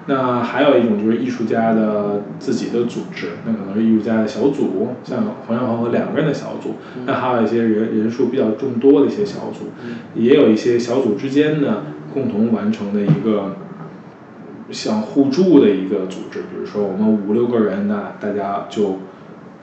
[0.08, 6.78] 那还有一种就是艺术家的自己的组织，那可能是艺术家的小组，像黄小黄和两个人的小组。
[7.06, 9.66] 那还有一些人人数比较众多的一些小组，
[10.16, 13.58] 也有一些小组之间呢共同完成的一个
[14.72, 16.40] 像互助的一个组织。
[16.42, 19.00] 比如说我们五六个人呢，大家就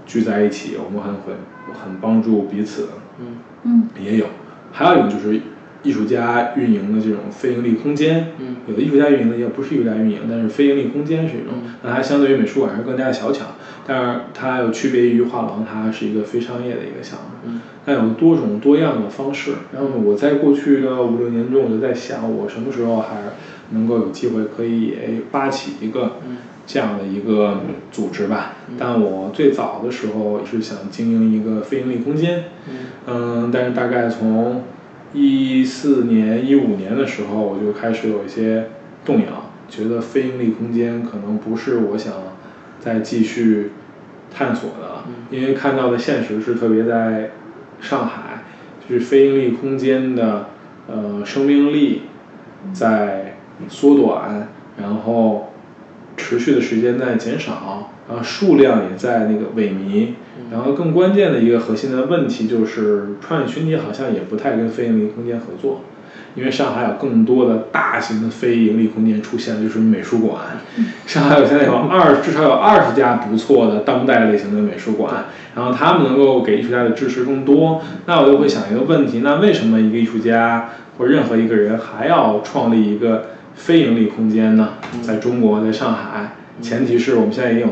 [0.07, 1.33] 聚在一起，我们很会
[1.73, 2.89] 很帮助彼此。
[3.21, 3.27] 嗯
[3.65, 4.27] 嗯，也有。
[4.73, 5.41] 还有一种就是。
[5.85, 13.45] 艺术家运营的这种非盈利空间，嗯，有的艺术家运营的也不是艺术家运营，但是非盈利空间是一种，那它相对于美术馆是更加的小巧，
[13.87, 19.53] 但是它有区别于画廊，它是一个非商业的一个项目，嗯，它有多种多样的方式。
[19.73, 23.15] 然后我在过去的五六年中，我就在想，我什么时候还
[23.71, 24.97] 能够有机会可以
[25.31, 26.17] 发起一个
[26.67, 28.53] 这样的一个组织吧？
[28.79, 32.45] 但我最早的时候是想经营一个非盈利空间，
[33.07, 34.63] 嗯，但是大概从
[35.15, 38.69] 一四年、一五年的时候，我就开始有一些
[39.05, 42.13] 动摇，觉得非盈利空间可能不是我想
[42.79, 43.73] 再继续
[44.31, 47.31] 探索的，因为看到的现实是，特别在
[47.81, 48.45] 上海，
[48.87, 50.49] 就是非盈利空间的
[50.87, 52.03] 呃生命力
[52.75, 53.28] 在
[53.69, 54.49] 缩短，
[54.81, 55.53] 然后
[56.17, 60.09] 持续的时间在减少，然后数量也在那个萎靡。
[60.51, 65.83] 然后更关键的一个核心的问题就是，创业群体好像也不太跟非盈利空间合作，
[66.35, 70.41] 因为上海有更多的大型的非盈利空间出现，就是美术馆。
[71.07, 77.83] 上海有现在有二至少有二十家不错的当代类型的美术馆，然后他们能够给艺术家的支持更多。
[78.07, 83.27] 那我就会想一个问题：那为什么一个艺术家或任何一个人还要创立一个
[83.59, 84.75] 非盈利空间呢？
[85.03, 87.69] 在中国，在上海，前提是我们现在也有。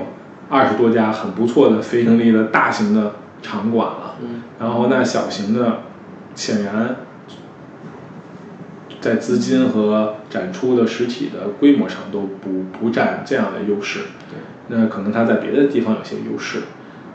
[0.48, 4.14] 二十多家很不错的非盈利的大型的场馆了，
[4.60, 5.80] 然后那小型的，
[6.36, 6.98] 显然
[9.00, 14.02] 在资金和展出的实体的规模上都不不占这样的优势，
[14.68, 16.60] 那可能它在别的地方有些优势，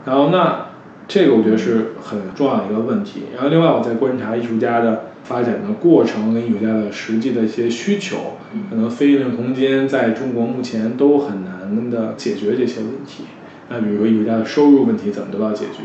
[0.04, 0.66] 然后那
[1.08, 8.38] 这个我觉得是很重要的一个问题，然后另外我在观察艺术家的发展的过程跟艺术家的实际的一些需求，
[8.70, 11.62] 可能非盈利空间在中国目前都很难。
[11.90, 13.24] 的解决这些问题，
[13.68, 15.82] 那比如说艺术家的收入问题怎么得到解决？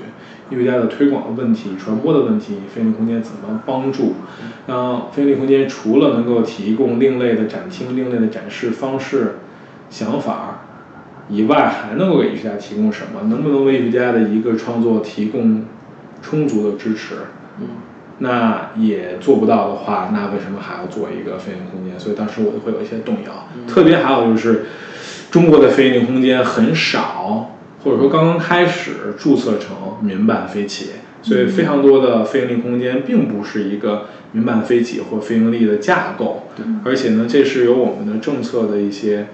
[0.49, 4.13] 艺术家的推广的问题、传播的问题，非盈利空间怎么帮助？
[4.67, 9.35] 那非盈利空间除了能够提供另类的展厅、另类的展示方式、
[9.89, 10.66] 想法
[11.29, 13.29] 以外，还能够给艺术家提供什么？
[13.29, 15.65] 能不能为艺术家的一个创作提供
[16.21, 17.15] 充足的支持？
[17.59, 17.67] 嗯，
[18.19, 21.99] 那也做不到的话，那为什么还要做一个非盈利空间？
[21.99, 23.47] 所以当时我就会有一些动摇。
[23.67, 24.65] 特别还有就是。
[25.29, 27.51] 中国的非盈利空间很少，
[27.83, 36.43] 或者说刚刚开始注册成民办非企，所以非常多的非盈利空间并不是一个民办非企或非盈利的架构。
[36.85, 39.27] 而且呢，这是由我们的政策的一些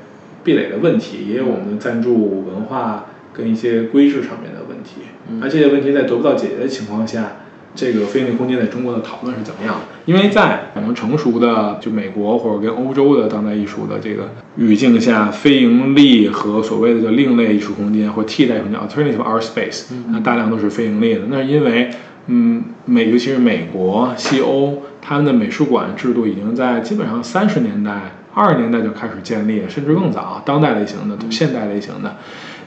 [0.43, 5.01] 壁垒的问题，也有我们的赞助文化跟一些规制上面的问题。
[5.41, 7.37] 而这些问题在得不到解决的情况下。
[7.75, 9.81] 这个非盈利空间在中国的讨论是怎么样的？
[10.05, 21.21] 因为在可能成熟的就美国或者跟欧洲的当代艺术的这个语境下，非盈利和所谓的叫另类艺术空间或替代空间 （alternative art space） 那大量都是非盈利的。
[21.29, 21.89] 那是因为，
[22.27, 32.15] 嗯，美尤其是美国、西欧，他们的美术馆制度已经在基本上三十年代、二十年代就开始建立，甚至更早，当代类型的、现代类型的。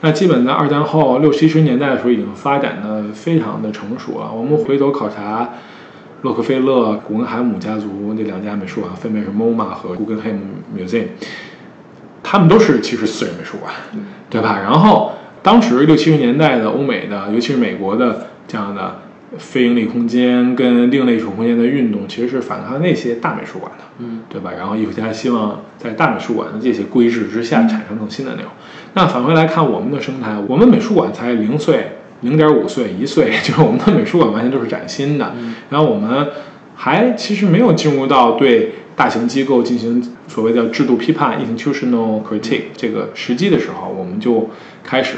[0.00, 4.30] 那基本在二战后六七十年代的时候已经发展的非常的成熟了。
[4.32, 5.48] 我们回头考察
[6.22, 10.38] 洛克菲勒、古根海姆家族那两家美术馆，分别是 MoMA 和 Guggenheim
[10.76, 11.06] Museum，
[12.22, 13.72] 他们都是其实私人美术馆，
[14.30, 14.58] 对吧？
[14.62, 19.02] 然后当时六七十年代的欧美的，尤其是美国的这样的。
[19.38, 24.52] 非盈利空间跟另类艺术空间的运动，其实是反抗那些大美术馆的，嗯，对吧？
[24.56, 28.50] 然后艺术家希望在大美术馆的这些规制之下产生更新的内容。
[28.94, 31.88] 那返回来看我们的生态，我们美术馆才零岁、
[32.20, 35.34] 零点五岁、一岁，就是我们的美术馆完全都是崭新的。
[35.70, 36.28] 然后我们
[36.74, 44.48] 还其实没有进入到对大型机构进行所谓的制度批判 （institutional critique） 这个时机的时候，我们就
[44.84, 45.16] 开始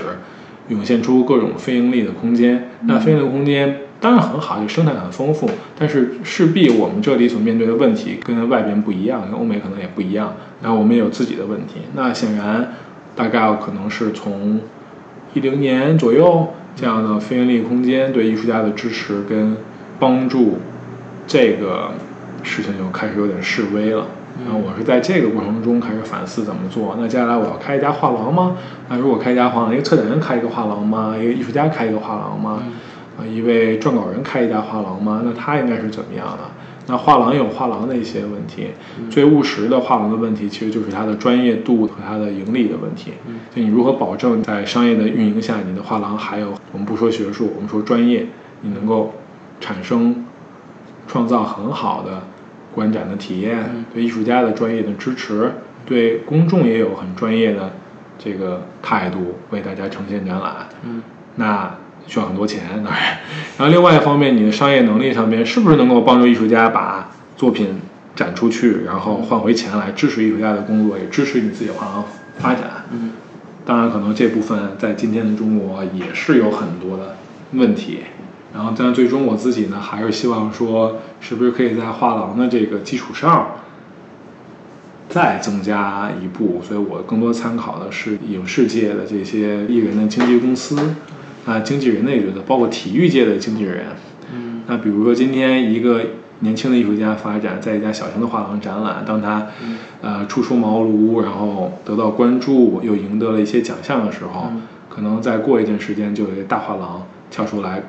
[0.68, 2.70] 涌现出各种非盈利的空间。
[2.86, 3.80] 那非盈利空间。
[4.00, 10.34] 当然很好，就生态很丰富，但是势必我们这里所面对的问题跟外边不一样，跟欧美可能也不一样。
[10.62, 11.80] 然后我们也有自己的问题。
[11.94, 12.74] 那显然，
[13.16, 14.60] 大概可能是从
[15.34, 19.56] 一零年左右这样的非盈利空间对艺术家的支持跟
[19.98, 20.58] 帮助，
[21.26, 21.90] 这个
[22.44, 24.06] 事情就开始有点示威了。
[24.46, 26.96] 那我是在这个过程中开始反思怎么做。
[27.00, 28.56] 那接下来我要开一家画廊吗？
[28.88, 31.16] 那如果开一家画廊，一个策展人开一个画廊吗？
[31.20, 32.62] 一个艺术家开一个画廊吗？
[33.18, 35.22] 啊，一位撰稿人开一家画廊吗？
[35.24, 36.44] 那他应该是怎么样的？
[36.86, 38.68] 那画廊有画廊的一些问题，
[39.10, 43.12] 最务实的画廊的问题其实就是它的专业度和它的盈利的问题。
[43.54, 48.26] 就你如何保证在商业的运营下，你的画廊还有我们不说学术，我们说专业，
[48.62, 49.12] 你能够
[49.60, 50.24] 产生
[51.06, 52.22] 创造很好的。
[52.74, 55.50] 观展的体验，对艺术家的专业的支持，
[55.84, 57.72] 对公众也有很专业的
[58.16, 60.68] 这个态度，为大家呈现展览。
[60.84, 61.02] 嗯，
[61.34, 61.74] 那
[62.08, 63.18] 需要很多钱，当然。
[63.56, 67.68] 然后另外一方面，你的商业能力上面是不是能够帮助艺术家把作品
[68.16, 72.04] 展出去，然后换回钱来支持艺术家的工作，也支持你自己画廊
[72.38, 72.62] 发展？
[72.90, 73.10] 嗯，
[73.64, 77.16] 当然，可能这部分在今天的中国也是有很多的
[77.52, 78.00] 问题。
[78.54, 83.46] 然后，但最终我自己呢，还是希望说，是不是可以在画廊的这个基础上
[85.10, 86.62] 再增加一步？
[86.66, 90.94] 所以我更多参考的是影视界的这些艺人的经纪公司
[91.48, 93.86] 啊，经纪人的也觉得，包括体育界的经纪人。
[94.32, 96.02] 嗯，那比如说今天一个
[96.40, 99.46] 年轻的艺术家发展在一家小型的画廊展览，当他
[100.02, 104.52] 呃初出茅庐，然后得到关注，又赢得了一些奖项的时候，
[104.90, 107.82] 可能再过一段时间，就有一大画廊跳出来。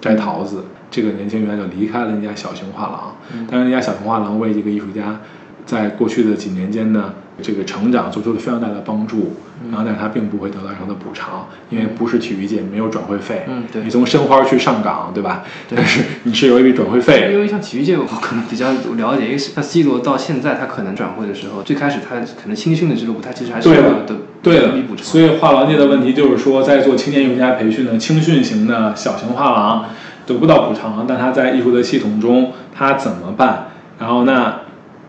[0.00, 3.16] 摘桃子，这个年轻人就离开了那家小型画廊。
[3.48, 5.20] 但是那家小型画廊为这个艺术家，
[5.64, 9.36] 在过去的几年间呢，这个成长做出了非常大的帮助。
[9.70, 13.44] 然后，但是他并不会得到什么的补偿，因为不是体育界没有转会费。
[13.48, 13.84] 嗯，对。
[13.84, 15.44] 你从申花去上港，对吧？
[15.72, 17.30] 但是你是有一笔转会费。
[17.32, 24.72] 因为像体育界，我可能比较了解，因为像 C 罗到现在他可能转会的时候，最开始他可能青训的俱乐部，他其实还是有的，对的。
[24.88, 25.04] 补偿。
[25.04, 29.84] 所以画廊界的问题就是说，在做青年艺术家培训的青训型的小型画廊。
[30.24, 33.66] 得不到补偿，但他在艺术的系统中，他怎么办？
[33.98, 34.60] 然后那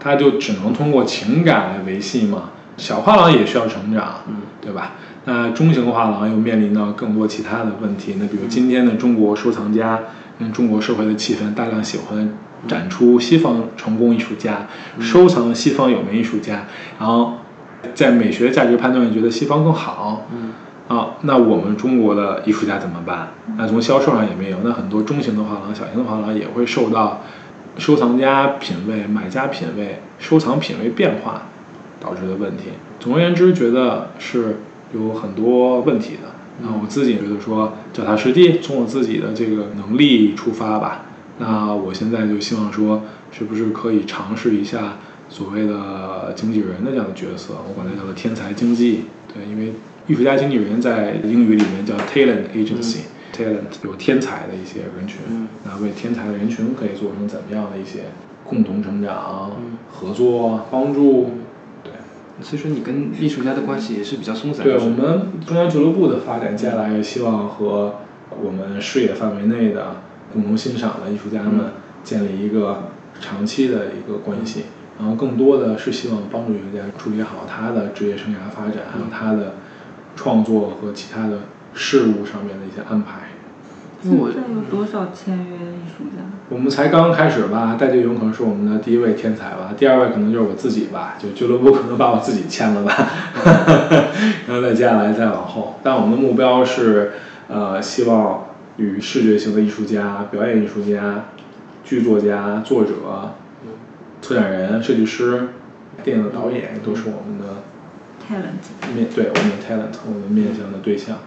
[0.04, 2.50] 他就只能通过情感来维系嘛。
[2.76, 4.94] 小画廊也需要成长，嗯，对吧？
[5.26, 8.16] 那中型画廊又面临到更多其他的问题。
[8.20, 10.00] 那比如今天的中国收藏家
[10.40, 12.34] 跟中国社会的气氛，大量喜欢
[12.68, 14.68] 展出西方成功艺术家，
[15.00, 16.66] 收藏西方有名艺术家，
[17.00, 17.36] 然后
[17.94, 20.52] 在美学价值判断也觉得西方更好，嗯。
[20.90, 23.30] 啊，那我们中国的艺术家怎么办？
[23.58, 24.58] 那从销售上也没有。
[24.64, 27.22] 那很多中型的画廊、小型的画廊也会受到
[27.78, 31.50] 收藏家品味、买家品味、收藏品味变化
[32.00, 32.66] 导致的问题。
[33.00, 34.58] 总而言之，觉得是
[34.94, 36.32] 有很多问题的。
[36.62, 41.06] 那我自己觉得说，脚踏实地，从我自己的这个能力出发吧。
[41.40, 44.98] 那我现在就希望说，是不是可以尝试一下
[45.30, 47.56] 所谓的经纪人的这样的角色？
[47.68, 49.06] 我管它叫做天才经纪。
[49.34, 49.74] 对，因为。
[50.06, 55.20] 艺术家经纪人在英语里面叫 talent agency agency，talent 有天才的一些人群，
[55.66, 58.06] 那为天才的人群可以做成怎么样的一些
[58.44, 59.52] 共同成长、
[59.92, 61.32] 合作、帮助？
[61.84, 61.92] 对，
[62.42, 64.64] 所以说你跟艺术家的关系也是比较松散。
[64.64, 67.96] 对我们中央俱乐部的发展，接下来希望和
[68.42, 69.98] 我们视野范围内的
[70.32, 71.72] 共同欣赏的艺术家们
[72.04, 74.66] 建立一个长期的一个关系，
[75.00, 79.56] 然后更多的是希望帮助艺术家处理好他的职业生涯发展，还有他的。
[80.16, 81.40] 创作和其他的
[81.74, 83.30] 事物上面的一些安排。
[84.04, 86.24] 现在有多少签约艺术家？
[86.50, 92.94] 我们才刚开始吧，戴季勇可能是我们的第一位天才吧，第二位可能就是我自己吧，就俱乐部可能把我自己签了吧，
[94.46, 95.80] 然后再接下来再往后。
[95.82, 97.14] 但我们的目标是，
[97.48, 101.28] 呃，希望与视觉型的艺术家、表演艺术家、
[101.86, 103.36] 剧作家、作者、
[104.22, 105.48] 策展人、设计师、
[106.04, 107.64] 电影的导演都是我们的。
[108.24, 111.18] talent 面对我们的 talent，我们面向的对象，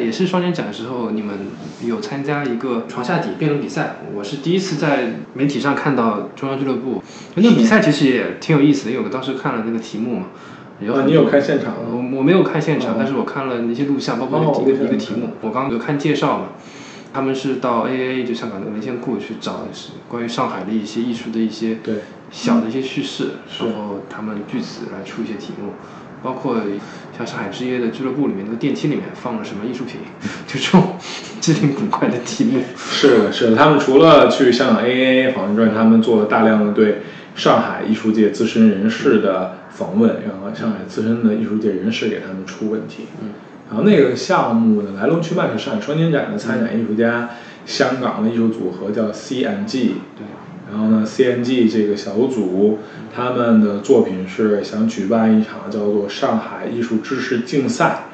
[0.00, 1.38] 也是双年展的时候，你们
[1.84, 3.96] 有参加一个床下底辩论比赛。
[4.12, 7.02] 我是第一次在媒体上看到中央俱乐部，
[7.36, 10.26] 那比赛其实也挺有意思的，因为我当时看了那个题目嘛。
[10.92, 11.74] 啊，你有看现场？
[11.88, 15.30] 我我没有看现场，但是我看了那些录像，包括一个一个题目。
[15.40, 16.46] 我刚刚有看介绍嘛，
[17.12, 19.68] 他们是到 AAA 就香港那个文献库去找
[20.08, 22.00] 关于上海的一些艺术的一些对
[22.32, 25.70] 小的一些叙事，然后他们据此来出一些题目。
[26.24, 26.56] 包括
[27.16, 30.00] 像上海之夜的俱乐部里面那个电梯里面放了什么艺术品，
[30.48, 30.96] 就这种
[31.40, 32.60] 奇灵古怪的题目。
[32.76, 37.02] 是的，是的，他们除了去香港 AA 访问之外，他们做了大量的对
[37.36, 43.04] 上海艺术界资深人士的访问，然后上海资深的艺术界人士给他们出问题。
[43.20, 43.28] 嗯，
[43.68, 47.28] 然后那个项目的来龙去脉是上海双年展的参展艺术家
[47.66, 49.70] 香港的艺术组合叫 CMG
[50.16, 50.24] 对，
[50.70, 52.78] 然后呢，CNG 这个小组
[53.14, 58.04] 他们的作品是想举办一场叫做上海艺术知识竞赛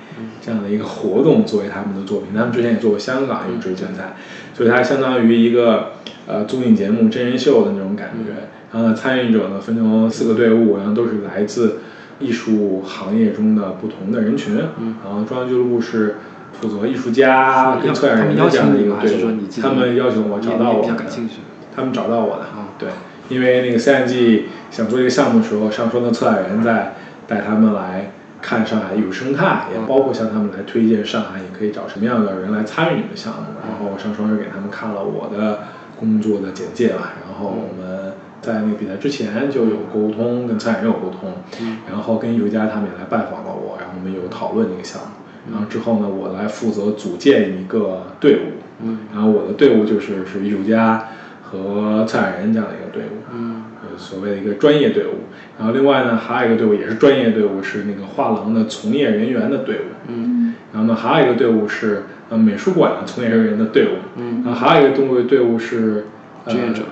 [0.42, 2.30] 这样的一个活动作为他们的作品。
[2.34, 4.16] 他们之前也做过香港艺术知识竞赛，
[4.52, 5.92] 所以它相当于一个
[6.26, 8.48] 呃综艺节目真人秀的那种感觉。
[8.72, 11.78] 然后呢，参与者呢分成四个队伍，然后都是来自
[12.18, 14.56] 艺术行业中的不同的人群。
[14.56, 16.16] 然后中央俱乐部是
[16.52, 19.38] 负责艺术家跟策展人的这样的一个队伍。
[19.62, 20.82] 他们邀请我找到我，
[21.80, 22.46] 他们找到我的。
[22.78, 22.90] 对，
[23.28, 26.94] 因为那个 CNG 想做这个项目的时候，上双的策展人在
[27.26, 33.42] 带他们来看上海艺术生态，也包括向他们来推荐上海也可以找什么样的人来参与你的项目。
[33.66, 35.60] 然后上双是给他们看了我的
[35.98, 38.12] 工作的简介吧，然后我们。
[38.42, 41.30] 在那个比赛之前就有沟通，跟策展人有沟通，
[41.90, 51.08] 然后跟艺术家他们也来拜访了我，然后我们有讨论这个项目，然后之后呢，我来负责组建一个队伍，然后我的队伍就是是艺术家
[51.50, 53.62] 和策展人这样的一个队伍，嗯，
[53.96, 55.24] 所谓的一个专业队伍，
[55.58, 66.06] 然后另外呢还有一个队伍也是专业队伍，是那个画廊的从业人员的队伍，嗯，然后呢还有一个队伍是呃美术馆的从业人员的队伍，嗯，然后还有一个队伍队伍是
[66.46, 66.82] 志愿者。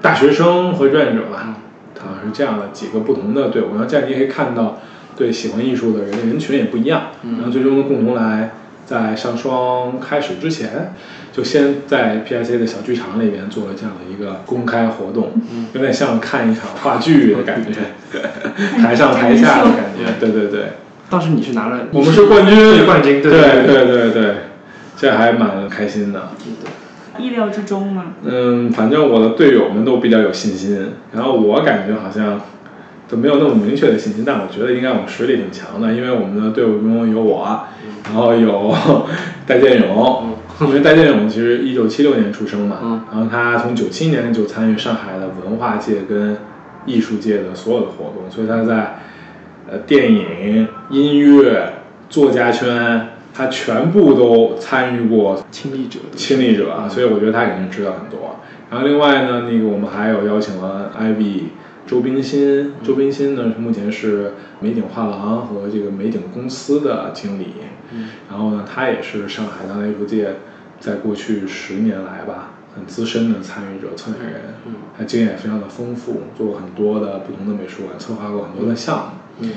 [0.00, 1.56] 大学生和志愿者吧，
[1.98, 3.70] 好像是这样的几个不同的队伍。
[3.70, 4.78] 然后这样你可以看到，
[5.16, 7.08] 对喜欢艺术的人人群也不一样。
[7.36, 8.52] 然后最终共同来
[8.88, 10.94] 在上双开始之前，
[11.30, 15.32] 就先在 PIC 的小剧场里边做了这样的一个公开活动，
[15.74, 17.70] 有点像看一场话剧的感觉，
[18.80, 20.10] 台上台下的感觉。
[20.18, 20.68] 对对对。
[21.10, 23.20] 当时你是拿了，我们是冠军，冠军。
[23.22, 24.34] 对对对对，
[24.96, 26.30] 这还蛮开心的。
[27.18, 28.14] 意料之中吗？
[28.24, 32.40] 嗯，反正我的队友们都比较有信心，然后我感觉好像
[33.08, 37.64] 都没有那么明确的信心，但我觉得应该我们实力挺强的，因为我们的队伍中有我，
[38.04, 38.74] 然后有
[39.46, 46.36] 戴建勇，因为戴建勇其实一九七六年出生嘛，然后他从九七年就参与上海的文化界跟
[46.86, 48.98] 艺术界的所有的活动，所以他在
[49.70, 51.72] 呃电影、音乐、
[52.08, 53.08] 作家圈。
[53.34, 58.40] 他全部都参与过亲历者，亲历者啊，所以我觉得他肯定知道很多。
[58.68, 61.42] 然后另外呢，那个我们还有邀请了 Ivy
[61.88, 67.54] 周冰心，周冰心呢目前是美景画廊和这个美景公司的经理。
[67.90, 68.10] 嗯。
[68.30, 70.34] 然后呢，他也是上海当代艺术界
[70.78, 74.40] 在过去十年来吧很资深的参与者、策展人。
[74.66, 74.74] 嗯。
[74.96, 79.12] 他经验非常的丰富，做过很多的不同的美术馆，策划过很多的项目。
[79.40, 79.50] 嗯。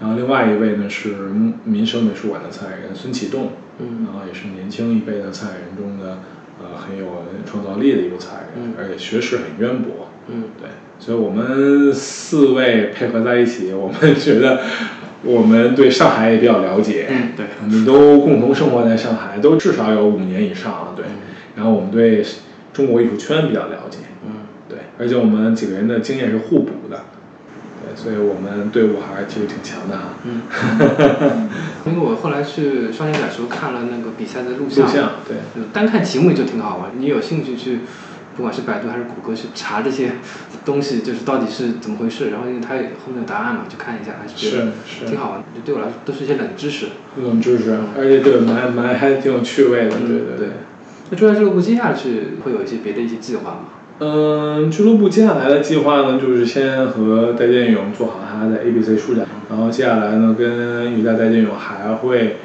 [0.00, 1.14] 然后另外一位呢是
[1.62, 6.18] 民生美术馆的策展人孙启栋，嗯，然后也是年轻一辈的策展人中的
[6.58, 7.04] 呃很有
[7.44, 14.60] 创造力的一个策展人，而且学识很渊博，嗯，对，所以我们四位配合在一起， 我们觉得
[15.22, 21.06] 我们对上海也比较了解，嗯，对，我们都共同生活在上海，都至少有五年以上了，对，
[21.56, 22.24] 然后我们对
[22.72, 24.32] 中国艺术圈比较了解，嗯，
[24.68, 26.96] 对，而且我们几个人的经验是互补的。
[27.82, 27.96] 对。
[27.96, 30.14] 所以我们队伍还是其实挺强的啊。
[30.24, 30.42] 嗯，
[31.86, 35.36] 因为我后来去双年展时候看了那个比赛的录像，录像对，
[35.72, 36.90] 单看题目就挺好玩。
[36.98, 37.80] 你有兴趣去，
[38.36, 40.12] 不管是百度还是谷歌去查这些
[40.64, 42.30] 东西，就是到底是怎么回事。
[42.30, 44.72] 然后因为它后面有答案嘛，就看一下还是觉得
[45.06, 45.42] 挺好玩。
[45.64, 46.86] 对我来说都是一些冷知识。
[47.22, 49.90] 冷知识，而且对蛮蛮还挺有趣味的。
[49.90, 50.48] 对对对。
[51.10, 53.58] 那除了俱乐部接下去会有一些别的一些计划吗？
[54.02, 62.36] 嗯，俱乐部接下来的计划呢，就是先和戴建勇做好他的 ABC 书展，然后接下来呢，跟与戴戴建勇还会，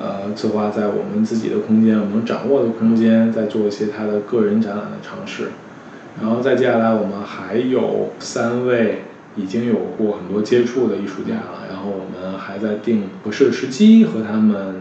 [0.00, 5.48] 呃，策划在我们自己的空间，我们掌握的空间，再做一些他的个人展览的尝试，
[6.20, 9.02] 然后再接下来我们还有三位
[9.36, 14.76] 已经有过很多接触的艺术家了，然后我们还在定合适的时机和他们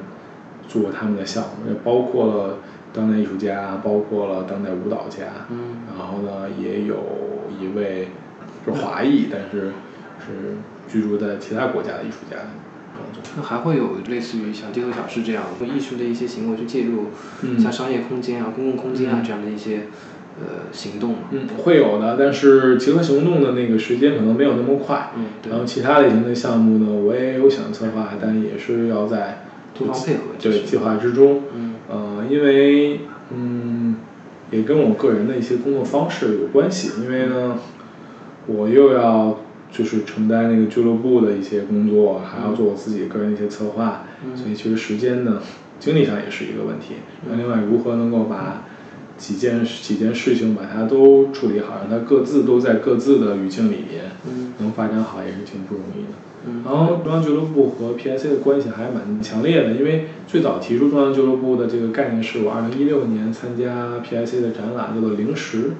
[0.69, 2.55] 做他们的项目，也包括了。
[2.91, 6.95] 当代艺术家包括了当代舞蹈家，嗯，然后呢，也有
[7.61, 8.07] 一位
[8.65, 9.67] 是华裔，但是
[10.17, 10.57] 是
[10.91, 12.37] 居住在其他国家的艺术家。
[13.37, 17.07] 那还会有类似于像街头小事这样用艺术的一些行为去介入，
[17.59, 19.87] 像商业空间啊、公共空间啊这样的一些
[20.39, 21.19] 呃行动吗？
[21.31, 25.11] 嗯，会有的，但是结合行动的那个时间可能没有那么快。
[25.15, 29.45] 嗯，然后其他类型的项目呢，我也有想策划，但也是要在
[29.77, 31.43] 多方配合对计划之中。
[31.53, 31.75] 嗯。
[31.89, 33.95] 呃，因为嗯，
[34.51, 37.01] 也跟我个人的一些工作方式有关系。
[37.03, 37.57] 因为呢，
[38.47, 39.39] 我又要
[39.71, 44.03] 就是承担那个俱乐部的一些工作，还要做我自己个人的一些策划，
[44.35, 45.41] 所以其实时间呢，
[45.79, 46.95] 精力上也是一个问题。
[47.29, 48.65] 那另外，如何能够把
[49.17, 54.05] 几件几件事情把它都处理好，让它各自都在各自的语境里面
[54.59, 56.17] 能发展好，也是挺不容易的。
[56.65, 65.71] 然后中央俱乐部和 PIC 的关系还蛮强烈的，因为最早提出中央俱乐部的这个概念是我2016年参加 PIC 的展览，叫做零食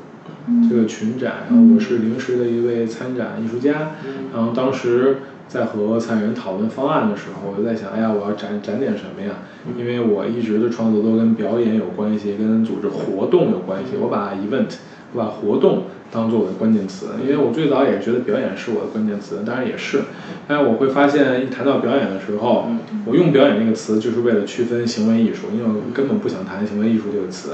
[0.70, 3.92] 这个群展，然后我是临时的一位参展艺术家，
[4.34, 5.18] 然后当时
[5.48, 9.36] 在和参展人讨论方案的时候，我就在想，哎呀，我要展展点什么呀？
[9.78, 15.84] 因为我一直的创作都跟表演有关系，跟组织活动有关系，我把 event，我把活动。
[16.12, 20.02] 当做我的关键词，因为我最早也觉得表演是我的关键词，当然也是，
[20.48, 22.68] 但是我会发现一谈到表演的时候，
[23.06, 27.50] 我用表演这个词就是为了区分行为艺术，因为我根本不想谈行为艺术这个词，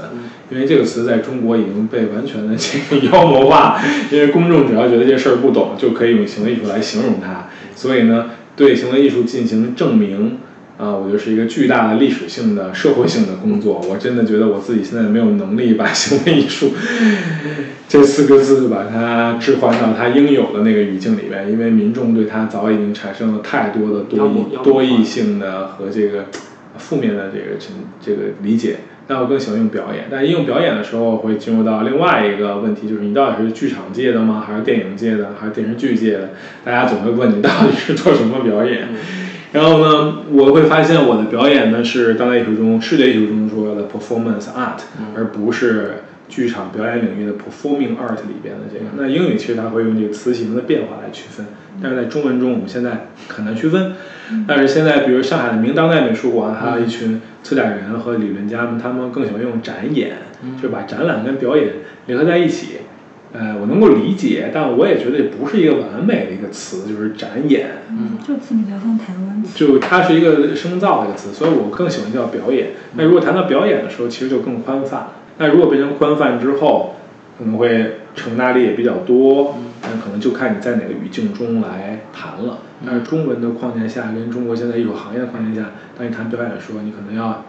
[0.48, 3.78] 因为这个词在中国已经被完全的这个 妖魔化，
[4.10, 10.38] 因为公众只要觉得这事儿不懂，就可以用行为艺术来形容它，所以呢，对行为艺术进行证明。
[10.78, 13.80] 啊，我觉得是一个巨大的历史性的、社会性的工作。
[13.88, 16.72] 我真的觉得我自己现在没有能力把行为艺术
[17.88, 26.26] 这四个字把它置换到它应有的那个语境里边，因为民众对它早已经产生了太多的多异、多异性的和这个
[26.76, 27.56] 负面的这个
[28.00, 28.76] 这个理解。
[29.08, 30.08] 但我更喜欢用表演。
[30.10, 34.44] 但应用表演的时候，会进入到另外一个问题，就是你到底是剧场界的吗？
[34.44, 35.30] 还是电影界的？
[35.38, 36.30] 还是电视剧界的？
[36.64, 38.88] 大家总会问你到底是做什么表演。
[39.56, 44.82] 然后呢，我会发现我的表演呢是当代艺术中、视觉艺术中说的 performance art，
[45.16, 48.84] 而不是剧场表演领域的 performing art 里边的这个。
[48.98, 51.46] 那英语其实它会用这个词形的变化来区分，
[51.82, 53.94] 但是在中文中我们现在很难区分。
[54.46, 60.18] 但是现在，比如上海的明当代美术馆，还有一群策展人和理论家们，他们更喜欢用展演，
[60.60, 61.68] 就把展览跟表演
[62.06, 62.78] 联合在一起。
[63.32, 67.82] 呃，我能够理解，但我也觉得也不是一个完美的一个词，就是展演。
[67.90, 69.58] 嗯，这个词比较像台湾词。
[69.58, 72.70] 就它是一个生造的一个词，所以我更喜欢叫表演。
[72.94, 75.08] 那如果谈到表演的时候，其实就更宽泛。
[75.38, 76.94] 那如果变成宽泛之后，
[77.38, 79.58] 可能会承纳力也比较多。
[79.82, 82.60] 那可能就看你在哪个语境中来谈了。
[82.86, 87.44] 但是中文的框架下，跟中国现在艺术行业的框架下，当你谈表演的时候，你可能要。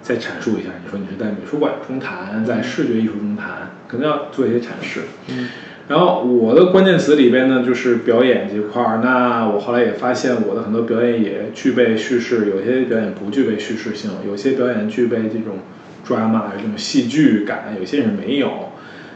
[0.00, 5.00] 再阐述一下，你说你是在美术馆中谈，在视觉艺术中谈，可能要做一些阐释。
[5.28, 5.48] 嗯，
[5.88, 9.00] 然后我的关键词里边呢，就是表演这块儿。
[9.02, 15.58] 那我后来也发现，我的很多表演也具备叙事，有些表演不具备叙事性，有些表演具备这种
[16.06, 18.50] drama 这种戏剧感，有些是没有。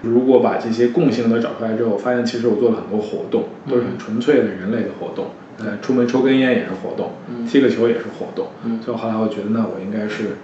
[0.03, 5.31] 如果把这些共性都找出来之后，我发现其实我做了很多活动，都是很纯粹的人类的活动。
[5.59, 7.13] 呃，出门抽根烟也是活动，
[7.47, 8.49] 踢个球也是活动。
[8.85, 10.37] 所以后来我觉得，那我应该是。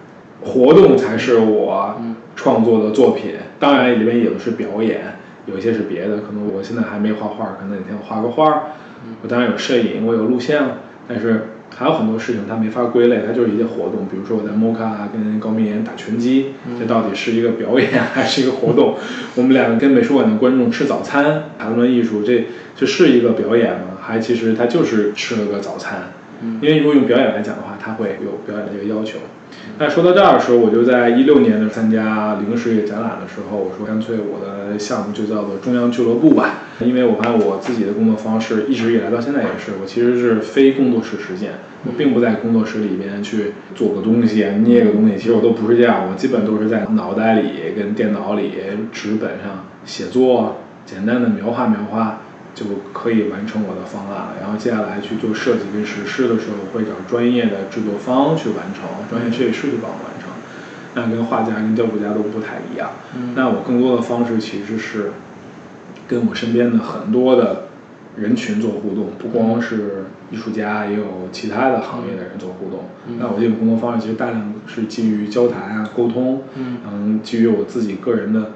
[0.43, 1.97] 活动才是我
[2.37, 5.01] 创作的作品，当然里面有的是表演，
[5.47, 6.19] 有一些是别的。
[6.19, 8.69] 可能我现在还没画画，可能哪天我画个画。
[9.23, 10.79] 我当然有摄影，我有录像，
[11.09, 14.07] 但是还有很多事情它没法归类，它就是一些活动。
[14.11, 18.97] 比如说我在 MOCA 跟高明岩打拳击，这到底是一个表演还是一个活动？
[19.35, 23.99] 我们两个跟美术馆的观众吃早餐，谈论艺术，这这是一个表演吗？
[24.01, 26.13] 还其实它就是吃了个早餐。
[26.61, 29.19] 因为如果用表演来讲的话，它会有表演的这个要求。
[29.79, 41.53] 那说到这儿的时候，我就在一六年的参加零食业展览的时候，我说干脆我的项目就叫做中央俱乐部吧，因为我发现我自己的工作方式一直以来到现在也是，我其实是非工作室实践，
[41.85, 48.55] 我并不在工作室里边去做个东西啊、捏个东西，其实我都不是这样，我基本都是在脑袋里跟电脑里、
[48.91, 52.23] 纸本上写作，简单的描画描画。
[52.59, 54.35] 就可以完成我的方案了。
[54.41, 60.29] 然后接下来去做设计跟实施的时候，会找专业的制作方去完成，专业设计师去帮我完成。
[60.95, 62.91] 那跟画家、跟雕塑家都不太一样。
[63.37, 65.13] 那我更多的方式其实是
[66.09, 67.69] 跟我身边的很多的
[68.17, 72.89] 人群做互动，不光是艺术家，也有其他的行业的人做互动。
[73.19, 78.53] 那我这种工作方式其实大量是基于交谈啊、沟通，嗯，基于我自己个人的。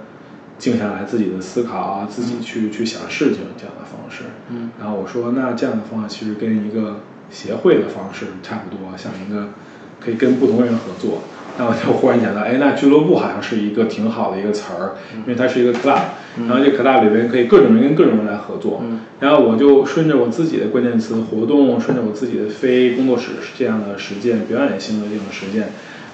[0.59, 4.25] 静下来，自己的思考啊，自己去去想事情这样的方式。
[4.51, 7.01] 嗯，然后我说，那这样的方法其实跟一个
[7.31, 9.49] 协会的方式差不多，像一个
[9.99, 11.23] 可以跟不同人合作。
[11.59, 16.01] 那我就忽然想到，哎，那俱乐部好像是一个挺好的一个词儿，因为它是一个 club，
[16.49, 18.83] 然后这 club 里边可以各种人跟各种人来合作。
[18.83, 25.69] 嗯，然后我就顺着我自己的关键词活动，顺着我自己的非工作室这样的实践、表演性的这种实践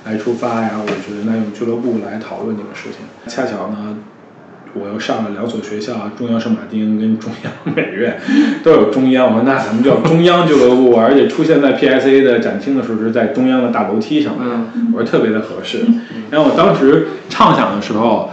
[0.07, 0.73] 来出发呀。
[0.83, 3.97] 我觉得那用俱乐部来讨论这个事情，恰巧呢。
[4.81, 8.21] 我又上了两所学校，中央圣马丁跟中央美院，
[8.63, 9.27] 都有中央。
[9.27, 15.85] 我说那咱们叫中央俱乐部，而且出现在 PSA 的展厅的时候是在中央的大楼梯上嗯，我说特别的合适。
[16.31, 18.31] 然后我当时畅想的时候，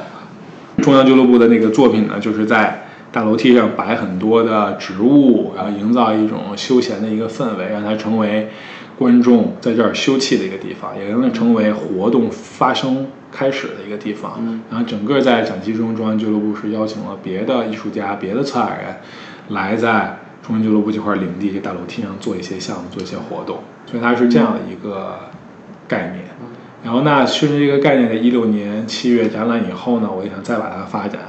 [0.82, 8.50] 中央俱乐部的那个作品呢，就是在大楼梯上摆很多的植物，然后营造一种休闲的一个氛围，让它成为
[8.98, 13.08] 观众在这儿休憩的一个地方，也能成为活动发生。
[13.36, 14.40] 开始的一个地方。
[14.72, 18.96] 然后整个在展期中，中央俱乐部是邀请了别的艺术家、别的策展人
[19.50, 25.20] 来在中央俱乐部这块领地这大楼梯上做一些项目、做一些活动，所以它是这样的一个
[25.88, 26.24] 概念。
[26.84, 31.22] 然后那顺着这个概念，在一六年七月展览以后呢，我也想再把它发展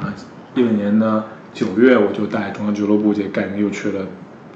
[0.00, 0.12] 啊。
[0.54, 4.04] 一六年呢九月，我就带中央俱乐部这个概念又去了，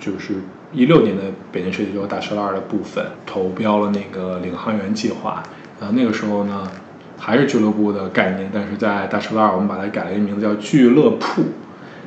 [0.00, 0.34] 就是
[0.72, 5.42] 一六年的北京设计周大石栏的部分，投标了那个领航员计划。
[5.80, 6.68] 然后那个时候呢，
[7.18, 11.42] 还是俱乐部的概念，但是在大石栏我们把它改了一个名字叫俱乐部，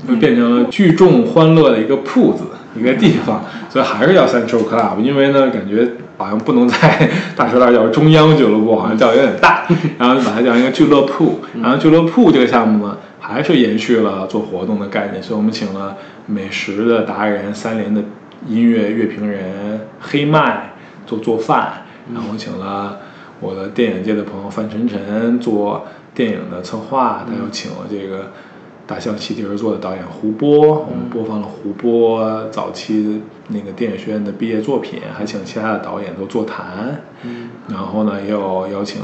[0.08, 2.46] 就变成了聚众欢乐的一个铺子
[2.76, 5.88] 一个地方，所以还是叫 Central Club，因为呢感觉。
[6.18, 9.66] 好像不能在大石栏叫中央俱乐部，好像叫有点大，
[9.98, 11.40] 然后就把它叫一个俱乐部。
[11.60, 15.98] 然后俱乐部这个项目呢，还是延续了做活动的概念，所以我们请了
[16.28, 18.04] 美食的达人、三联的
[18.48, 20.74] 音乐乐评人黑麦
[21.08, 23.00] 做做饭，然后请了
[23.42, 25.86] 我的电影界的朋友范晨晨做
[26.16, 28.32] 电影的策划，他又请了这个。
[28.88, 37.02] 大象席地而坐的导演胡波，我们播放了胡波早期那个电影学院的毕业作品，还请其他的导演都座谈。
[37.22, 39.02] 嗯，然后呢，也有邀请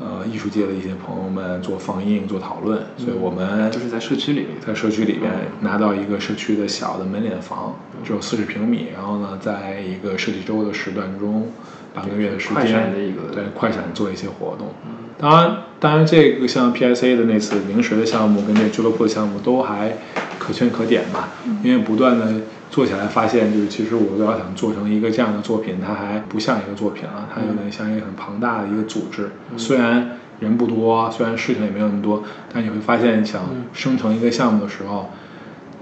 [0.00, 2.80] 呃艺术界的一些朋友们做放映、做讨论。
[2.96, 8.88] 所以我们就是在社区里面，在社区里面拿到一个社区的小的门脸房，只有四十平米。
[8.92, 11.46] 然后呢，在一个设计周的时段中，
[11.94, 12.92] 半个月的时间，
[13.32, 14.74] 对快闪做一些活动。
[15.16, 19.96] 当然，当然，这个像 PSA 的那次零食的项目跟这俱乐部的项目都还
[20.38, 21.28] 可圈可点吧，
[21.62, 22.26] 因为不断的
[22.68, 29.30] 做起来发现，就是其实我要想做成一个这样的作品，它还不像一个作品了，它有点像一个很庞大的一个组织。
[29.56, 33.42] 虽然人不多，虽然事情也没有那么多，但你会发现，想
[33.72, 35.10] 生成一个项目的时候，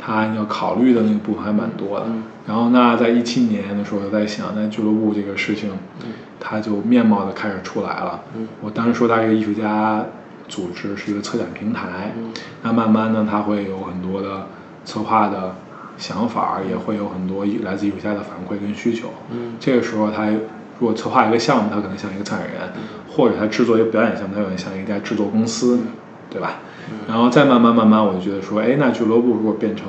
[0.04, 2.06] 它要考虑的那个部分还蛮多的。
[2.46, 5.70] 然后那在一七年的时候，我在想，那俱乐部这个事情。
[6.44, 8.20] 它就面貌的开始出来了。
[8.60, 10.04] 我当时说他这个艺术家
[10.48, 12.12] 组织是一个策展平台，
[12.62, 14.48] 那慢慢呢，他会有很多的
[14.84, 15.54] 策划的
[15.96, 19.10] 想法，也会有很多来自艺术家的反馈跟需求。
[19.60, 20.40] 这个时候，他如
[20.80, 22.72] 果策划一个项目，他可能像一个策展人，
[23.08, 25.78] 或者他制作一个表演项目，他有点像一家制作公司，
[26.28, 26.56] 对吧？
[27.08, 29.86] 然后再慢慢慢慢，我就觉得说，哎，那俱乐部如果变成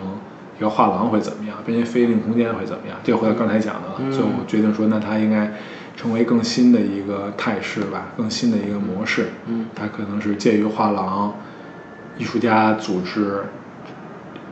[0.57, 1.57] 一个画廊会怎么样？
[1.65, 2.97] 变成非营利空间会怎么样？
[3.03, 5.51] 这回到刚才讲的了，所以我决定说，那它应该。
[5.95, 9.27] 成为更新的一个态势吧，更新的一个模式。
[9.45, 11.31] 嗯，它可能是介于画廊、
[12.17, 13.43] 艺术家组织、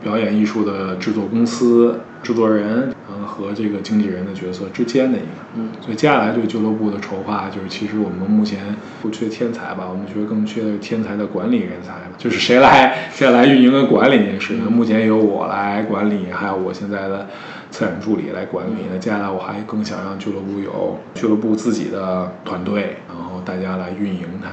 [0.00, 5.26] 表演艺术的制作公司、制作人，嗯，和这个经纪人的角色之间的一个。
[5.54, 14.70] 嗯，所以接下来对俱乐部的筹划，就是其实我们目前不缺天才吧，我们觉得更缺的是天才的管理人才，就是谁来谁来运营跟管理这件事情。
[14.70, 17.26] 目前由我来管理，还有我现在的。
[17.72, 24.50] 策展助理来管理，那接下来我还更想让俱乐部有俱乐部自己的团队，然后大家来运营它，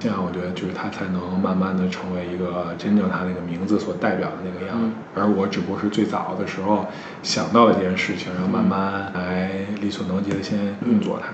[0.00, 4.88] 这样我觉得就是他才能慢慢的成为一个真正他那个名字所代表的那个样子。
[5.14, 6.86] 而我只不过是最早的时候
[7.22, 11.28] 想到的这件事情，然后慢慢来力所能及的先运作它。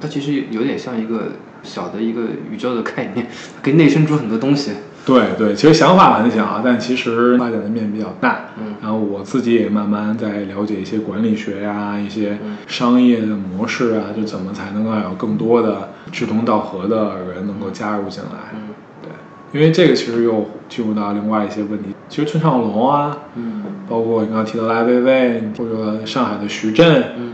[0.00, 1.32] 它其实有点像一个
[1.64, 3.26] 小的一个宇宙的概念，
[3.60, 4.72] 可以内生出很多东西。
[5.04, 8.50] 对对，其实想法很小，但其实发展的面比较大。
[8.56, 18.52] 嗯，然后我自己也慢慢在了解一些管理学呀，一些商业的模式啊，就怎么才能够有更多的志同道合的人能够加入进来。
[18.54, 18.68] 嗯，
[19.02, 19.10] 对，
[19.58, 21.90] 因为这个其实又进入到另外一些问题。
[22.08, 27.32] 其实村上龙啊，嗯，包括你刚刚提到的艾薇薇，或者上海的徐震，嗯。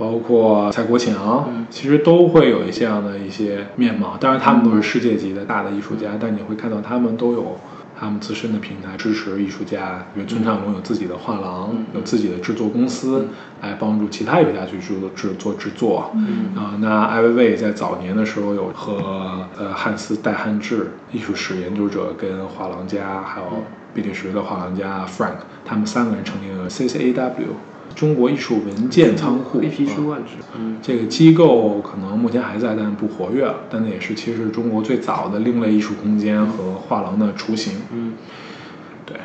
[0.00, 4.16] 包括蔡国强，其实都会有一这样的一些面貌。
[4.18, 7.58] 当然，他们都是世界级的大的艺术家，但你会看到他们都有
[8.00, 10.06] 他们自身的平台支持艺术家。
[10.14, 13.26] 比如村上龙有自己的画廊，有自己的制作公司，
[13.60, 16.10] 来帮助其他艺术家去做制作制作。
[16.56, 23.46] 啊，那艾薇薇在早年的时候有和呃汉斯戴汉志艺术史研究者跟画廊家，还有
[23.92, 27.69] 比利时的画廊家 Frank，他们三个人成立了 CCAW。
[27.94, 29.60] 中国艺术文件仓库，
[30.56, 33.56] 嗯，这个机构可能目前还在，但不活跃了。
[33.68, 37.74] 但那也是其实中国最早的另类艺术空间和画廊的雏形。
[37.92, 38.14] 嗯，
[39.04, 39.16] 对，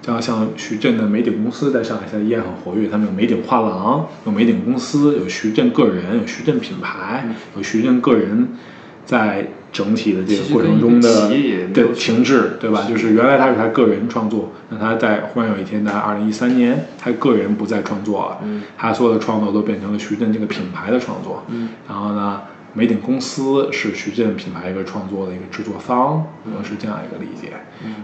[0.00, 8.48] 像像徐震的美鼎公司在上海现在依然很活跃，他们有美鼎画廊，有美鼎公司，有徐震个人，有徐震品牌，有徐震个人
[9.04, 9.46] 在。
[9.72, 11.30] 整体的这个过程中的
[11.72, 12.84] 的停滞，对吧？
[12.86, 18.38] 就是原来他是他个人创作，那他在忽然有一天，在二零一三年，他个人不再创作了，
[18.76, 21.42] 他所有的创作都变成了徐震这个品牌的创作。
[21.88, 22.42] 然后呢，
[22.74, 27.54] 美鼎公司是徐震品牌一个创作的一个制作方，可能是这样一个理解。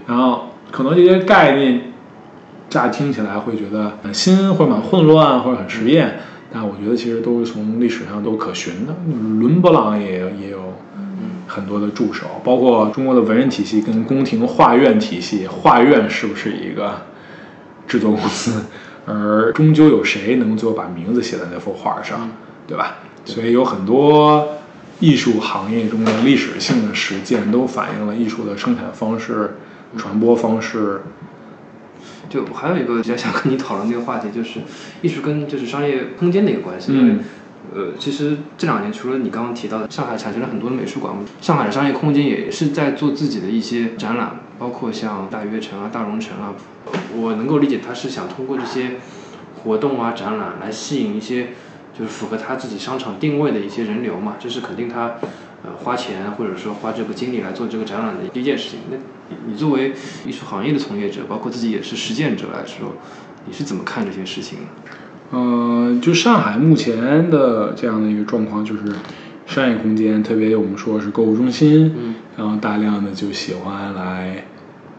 [0.06, 1.92] 然后可能这些概念
[2.70, 6.20] 乍听起来会觉得很新，或者蛮混乱，或者很实验，
[6.52, 8.94] 但我觉得其实都是从历史上都可循的。
[9.38, 10.74] 伦勃朗也也有。
[11.50, 16.94] 很多的助手，包括中国的文人体系跟宫廷画院体系，画院是不是一个
[17.86, 18.64] 制作公司？
[19.06, 22.28] 而终究有谁能最后把名字写在那幅画上，
[22.66, 22.98] 对吧？
[23.24, 24.46] 所以有很多
[25.00, 29.56] 艺术行业中的历史性的实践，都反映了艺术的生产方式、
[29.96, 31.00] 传播方式。
[32.28, 34.60] 就还有一个比较想跟你讨论的一个话题，就是
[35.02, 36.92] 艺术跟就是商业空间的一个关系。
[36.92, 37.14] 因为，
[37.74, 46.54] 呃，其实这两年除了你刚刚提到的，上海产生了很多的美术馆，上海的商业空间也是在做自己的一些展览，包括像大悦城啊、大融城啊。
[47.14, 48.92] 我能够理解他是想通过这些
[49.62, 51.48] 活动啊、展览来吸引一些
[51.98, 55.16] 就是符合他自己商场定位的一些人流嘛，这是肯定他
[55.64, 58.80] 呃花钱或者说花这个精力来做这个展览的第一件事情。
[58.90, 58.96] 那
[59.46, 59.92] 你作为
[60.26, 62.94] 艺术行业的从业者，包括自己也是实践者来说，
[63.46, 64.58] 你是怎么看这些事情？
[65.32, 68.82] 嗯，就上海目前的这样的一个状况，就是
[69.46, 74.44] 商业空间，特别我们说是购物中心，嗯，然后大量的就喜欢来。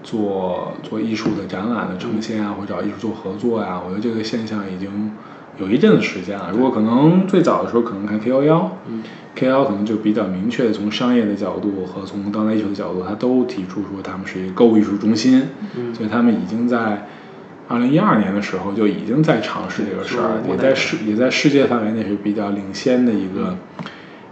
[0.02, 5.12] 做做艺术的展览的呈现啊，或者找艺术做合作呀，我觉得这个现象已经
[5.60, 6.50] 有一阵子时间了。
[6.52, 8.78] 如果可能最早的时候可能看 K 幺幺
[9.36, 15.50] ，K 幺幺可能就比较明确的从商业的角度和从当代艺术的角度，他都提出说他们是一个购物艺术中心，
[15.94, 17.08] 所以他们已经在
[17.68, 23.56] 二零一二年的时候就已经在尝试这个事儿，也在世也在世界范围内是比较领先的一个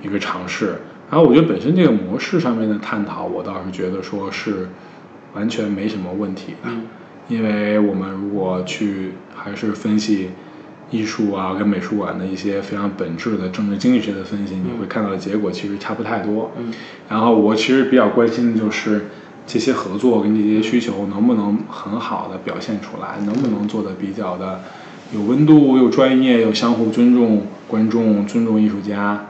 [0.01, 0.79] 一个尝试。
[1.09, 4.67] 然后我觉得本身这个模式上面的探讨，我倒是觉得说是。
[5.33, 6.69] 完全没什么问题的，
[7.27, 10.29] 因为我们如果去还是分析
[10.89, 16.51] 艺术啊跟美术馆的一些非常本质的政治经济学的分析，你会看到的结果其实差不太多。
[17.09, 19.07] 然后我其实比较关心的就是
[19.45, 24.61] 这些合作跟这些需求能不能很好的表现出来，能不能做的比较的
[25.13, 29.27] 有温度、又专业、又相互尊重观众、尊重艺术家，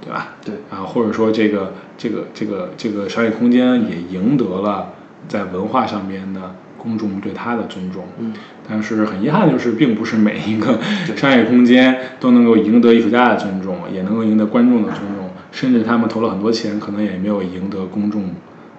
[0.00, 0.36] 对吧？
[0.44, 0.54] 对。
[0.70, 4.94] 啊，或者说这个这个这个这个商业空间也赢得了。
[5.26, 8.32] 在文化上面的公众对他的尊重，嗯，
[8.66, 10.78] 但是很遗憾就是，并不是每一个
[11.16, 18.30] 商业空间都能够赢得艺术家的尊重，也能够赢得观众的尊重，甚至他们投了很多钱，可能也没有赢得公众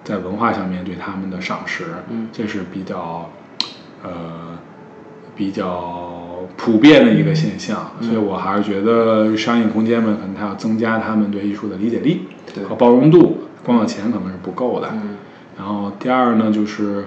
[0.02, 3.30] 在文化上面对他们的赏识，嗯，这是比较，
[4.02, 4.58] 呃，
[5.36, 12.22] 比较普遍的一个现象，所以我还是觉得商业空间们可能他要增加他们对艺术的理解力
[12.66, 15.16] 和包容度，光有钱可能是不够的，嗯。
[15.58, 17.04] 然后第二呢，就是，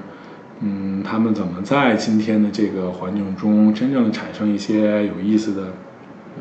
[0.62, 5.74] 嗯，他们怎么在今天的这个环境中真正的产生一些有意思的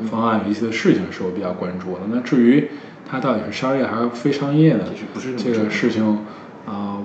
[0.09, 2.01] 方案、有意思的事情，是我比较关注的。
[2.09, 2.69] 那至于
[3.09, 4.85] 它到底是商业还是非商业的，
[5.37, 6.19] 这个事情
[6.65, 6.97] 啊，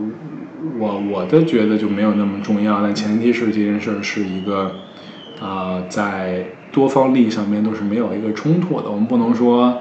[0.79, 2.83] 我我的觉得就没有那么重要。
[2.83, 4.77] 但前提是这件事是一个
[5.41, 8.91] 啊，在多方利益上面都是没有一个冲突的。
[8.91, 9.81] 我们不能说。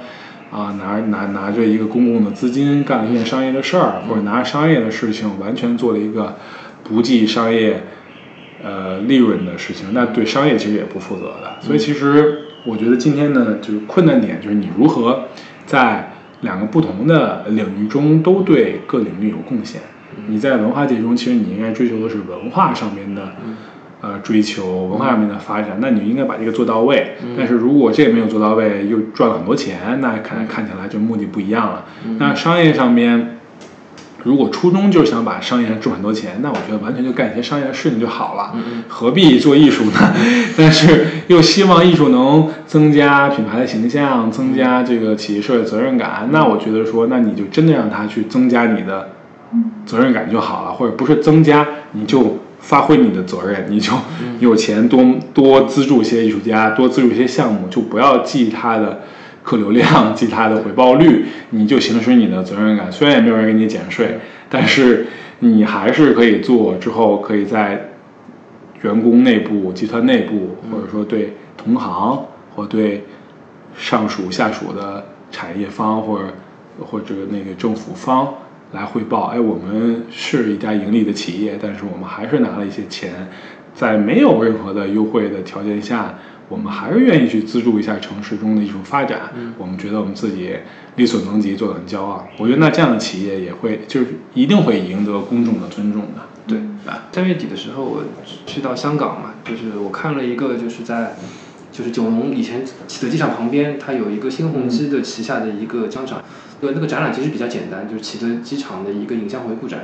[0.49, 6.37] 啊，拿拿拿着一个公共的资金干了一件商业的事儿，或者拿商业的事情完全做了一个
[6.87, 7.83] 不计商业
[8.63, 11.57] 呃利润的事情，那对商业其实也不负责的。
[11.61, 15.25] 所以其实我觉得今天呢，就是困难点就是你如何
[15.65, 19.81] 在两个不同的领域中都对各领域有贡献。
[20.27, 23.33] 你在文化界中，其实你应该追求的是文化上面的。
[23.99, 27.13] 呃，追求文化上面的发展，那你应该把这个做到位。
[27.35, 31.83] 但是如果这个没有做到位，又赚了很多钱，那看看起来就目的不一样了。
[32.19, 33.36] 那商业上面，
[34.23, 38.53] 如果初衷就是想把商业上挣很多钱，那我觉得完全就干一些商业的事情就好了，
[38.87, 40.13] 何必做艺术呢？
[40.57, 49.09] 但是又希望艺术能增加品牌的形象，增加这个企业社会责任感，那我觉得说，那你就真的让他去增加你的
[49.85, 52.39] 责任感就好了，或者不是增加，你就。
[52.59, 53.93] 发挥你的责任，你就
[54.39, 59.03] 有钱多多资助一些艺术家，多资助一些项目，就不要记他的
[59.47, 62.91] 客流量，及它的回报率，你就行使你的责任感。
[62.91, 64.19] 虽然也没有人给你减税，
[64.49, 65.07] 但是
[65.39, 67.91] 你还是可以做，之后可以在
[68.81, 73.05] 员工内部、集团内部，或者说对同行或对
[73.77, 76.25] 上属下属的产业方，或者
[76.85, 78.27] 或者那个政府方。
[78.73, 83.29] 来汇报，哎，我们是一家盈利的企业，但是我们还是拿了一些钱，
[83.73, 86.13] 在没有任何的优惠的条件下，
[86.49, 89.33] 我们还是愿意去资助一下城市中的艺术发展。
[89.57, 90.55] 我们觉得我们自己
[90.95, 92.27] 力所能及，做的很骄傲。
[92.37, 96.21] 我觉得那这样的企业也会，就是一定会赢得公众的尊重的。
[96.47, 96.59] 对，
[97.11, 98.03] 三月底的时候我
[98.45, 101.15] 去到香港嘛，就是我看了一个，就是在
[101.71, 106.23] 就是九龙以前启德机场旁边，它有一个新鸿基的旗下的一个商场。
[106.59, 109.81] 对那个展览其实比较简单，就是启德机场的一个影像回顾展。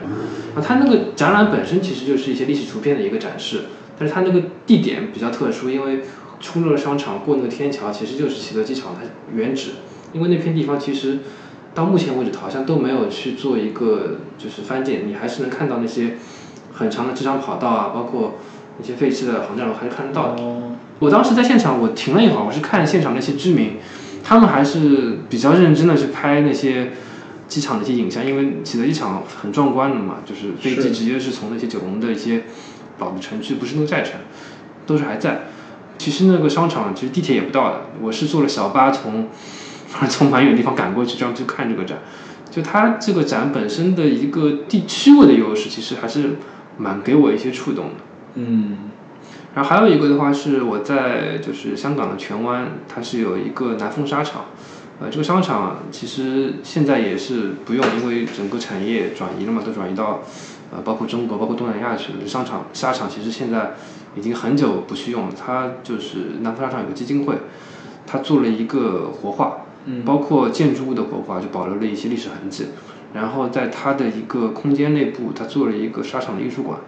[0.56, 3.66] 啊，它那个展览本身其实就是一些历史图片的一个展示，
[4.00, 6.00] 但是它那个地点比较特殊，因为
[6.44, 9.02] 出了商场过那个天桥，其实就是启德机场它
[9.34, 9.72] 原址。
[10.12, 11.20] 因为那片地方其实，
[11.74, 16.18] 到目前为止好像都没有去做一个就是翻建，你还是能看到那些
[16.74, 18.36] 很长的机场跑道啊，包括
[18.78, 20.44] 那些废弃的航站楼还是看得到的。
[21.00, 23.78] 我当时在现场，我停了一会儿，我是看现场那些居民，
[24.24, 26.92] 他们还是比较认真的去拍那些
[27.48, 32.44] 机场的一些影像，因为启德机场很壮观的嘛，就是飞机直接是从那些九龙的一些
[33.00, 34.14] 老的城区，不是那个寨城，
[34.86, 35.46] 都是还在。
[36.04, 39.30] 其实那个商场其实地铁也不到的，我是坐了小巴从
[39.88, 42.00] 反正 从蛮远的地方赶过去，这样去看这个展。
[42.52, 46.36] 就它这个展本身的一个地区位的优势，其实还是
[46.78, 47.92] 蛮给我一些触动的。
[48.34, 48.78] 嗯。
[49.56, 54.48] 然后还有一个的话是我在就是香港的荃湾，它是有一个南丰沙场，
[55.00, 60.24] 呃，这个商场其实现在也是不用，因为整个产业转移了嘛，都转移到
[60.74, 62.28] 呃包括中国、包括东南亚去了。
[62.28, 63.76] 商场沙场其实现在
[64.16, 67.36] 已经很久不去用了，它就是南丰纱厂有个基金会，
[68.06, 69.66] 它做了一个活化，
[70.06, 72.68] 包括建筑物的活化，就保留了一些历史痕迹。
[73.14, 76.80] 然后在它的一个空间内部，它做了一个沙场的艺术馆。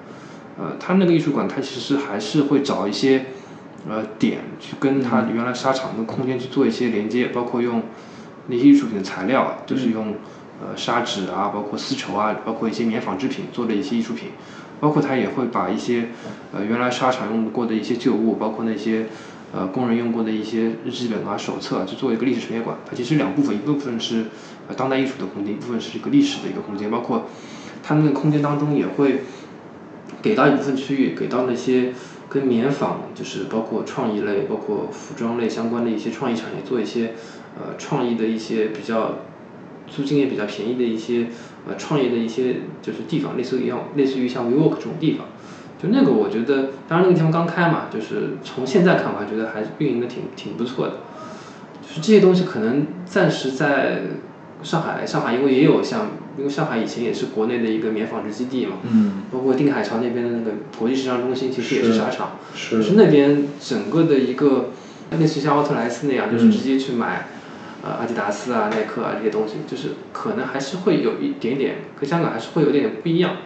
[0.58, 3.26] 呃，它那个艺术馆，它其实还是会找一些
[3.90, 7.84] 呃点去跟它原来沙场的空间去做一些连接，包括用
[8.48, 10.16] 那些艺术品的材料，就是用
[10.62, 14.30] 呃砂纸啊，包括丝绸啊，包括一些棉纺织品做的一些艺术品，
[14.80, 16.10] 包括他也会把一些
[16.54, 19.08] 呃原来纱厂用过的一些旧物，包括那些
[19.54, 22.78] 呃工人用过的一些日记本啊、手册，去做一个历史陈列馆。
[22.90, 24.26] 它其实两部分，一部分是
[24.68, 27.26] 呃当代艺术的空间，一部分是一个历史的一个空间，包括
[27.84, 29.22] 它那个空间当中也会。
[30.22, 31.94] 给到一部分区域，给到那些
[32.30, 37.14] 跟棉纺，就是包括创意类、包括服装类相关的一些创意产业，做一些
[37.60, 39.20] 呃创意的一些比较
[39.88, 41.28] 租金也比较便宜的一些
[41.68, 45.28] 呃创业的一些就是地方，类似于像类似于像 WeWork 这种地方，
[45.82, 50.94] 就那个我觉得，当然那个地方刚开嘛，就是从现在看我还觉得还运营的挺挺不错的，
[51.82, 54.02] 就是这些东西可能暂时在
[54.64, 56.10] 上海，上海因为也有像。
[56.38, 64.72] 因为上海以前也是国内的一个棉纺织基地嘛，嗯，包括定海潮那边的那个国际时尚中心，其实也是纱厂，是，是那边整个的一个
[65.18, 67.30] 类似像奥特莱斯那样，就是直接去买，
[67.86, 73.38] 呃，阿迪达斯啊、耐克啊这些东西，就是可能还是会有一点点，跟香港还是会有点点不一样，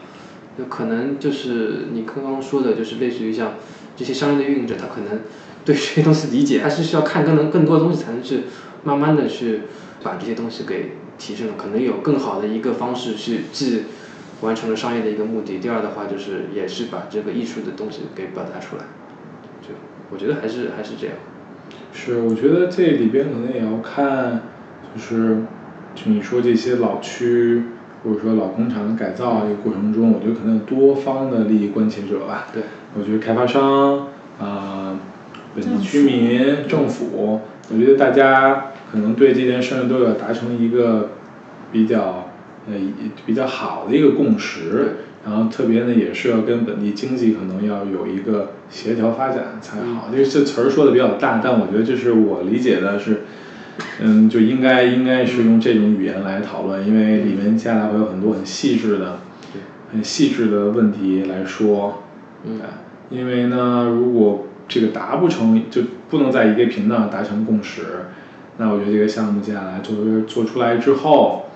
[0.57, 3.55] 就可能就是你刚刚说的，就是类似于像
[3.97, 5.21] 这些商业的运营者，他可能
[5.65, 8.43] 对这些东西理解，还是需要看更能更多的东西，才能去
[8.85, 9.63] 慢慢的去
[10.01, 10.93] 把这些东西给。
[11.19, 13.83] 提升了，可能有更好的一个方式去既
[14.39, 18.85] 完成了商业的一个目的，第二的话就是也是把这个艺术的东西给表达出来，
[19.61, 19.73] 就
[20.09, 21.17] 我觉得还是还是这样。
[21.93, 24.41] 是，我觉得这里边可能也要看，
[24.93, 25.43] 就是
[25.95, 27.63] 就你说这些老区
[28.03, 32.47] 或者说老工厂的改造这个过程中，我觉得可能有多方的利益关切者吧。
[32.53, 32.63] 对。
[32.97, 34.07] 我觉得开发商
[34.39, 34.99] 啊，
[35.55, 37.41] 本地居民、政府，
[37.71, 38.65] 我觉得大家。
[38.91, 41.11] 可能对这件事都要达成一个
[41.71, 42.31] 比较
[42.67, 42.73] 呃
[43.23, 44.95] 比较好的一个共识，
[45.25, 50.09] 然后特别呢也是要跟本地经济可能要有一个协调发展才好。
[50.11, 53.23] 这这词儿说的比较大，但我觉得这是我理解的是，
[54.01, 59.19] 嗯，就应该应该是用这种语言来讨论，因为里面接下来会有很多很细致的、
[59.91, 62.03] 很细致的问题来说。
[62.45, 62.59] 嗯。
[63.09, 67.81] 因为呢，如果这个达不成，就不能在一个频道上达成共识。
[68.57, 69.95] 那我觉得这个项目接下来做
[70.27, 71.48] 做出来之后，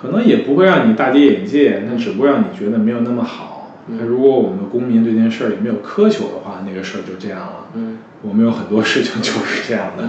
[0.00, 3.76] 可能也不会让你大跌眼镜，那只不过让你觉得没有那么好。
[3.88, 7.66] 那如果我们的公民对这件事儿也没有苛求的话，那个事儿就这样了。
[7.74, 10.04] 嗯，我们有很多事情就是这样的，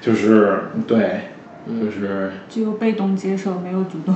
[0.00, 1.20] 就是对，
[1.80, 4.14] 就是只有被动接受，没有主动。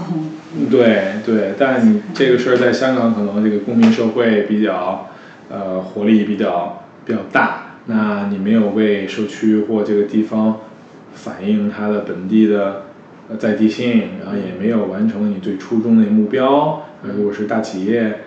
[0.70, 5.08] 对对，但你这个事儿在香港可能这个公民社会比较
[5.50, 10.58] 呃活力比较比较大，那你没有为社区或这个地方。
[11.14, 12.82] 反映它的本地的
[13.28, 16.84] 呃在地性，然后也没有完成你最初衷的目标。
[17.02, 18.20] 那如果是大企业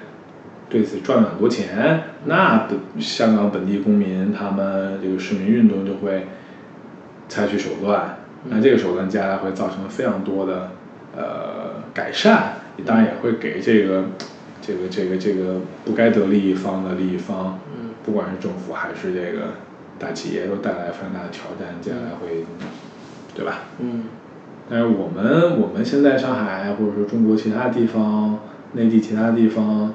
[0.69, 6.27] 对此赚了很多钱，那本香港本地公民他们这个市民运动就会
[7.27, 8.17] 采取手段。
[8.45, 10.71] 那这个手段接下来会造成非常多的
[11.15, 12.53] 呃改善，
[12.85, 14.05] 当然也会给这个
[14.61, 17.59] 这个这个这个不该得利益方的利益方，
[18.03, 19.47] 不管是政府还是这个。
[19.99, 22.43] 大企业都带来非常大的挑战，接下来会，
[23.35, 23.59] 对吧？
[23.79, 24.05] 嗯。
[24.71, 28.39] 但是我们我们现在上海或者说中国其他地方、
[28.71, 29.93] 内地其他地方，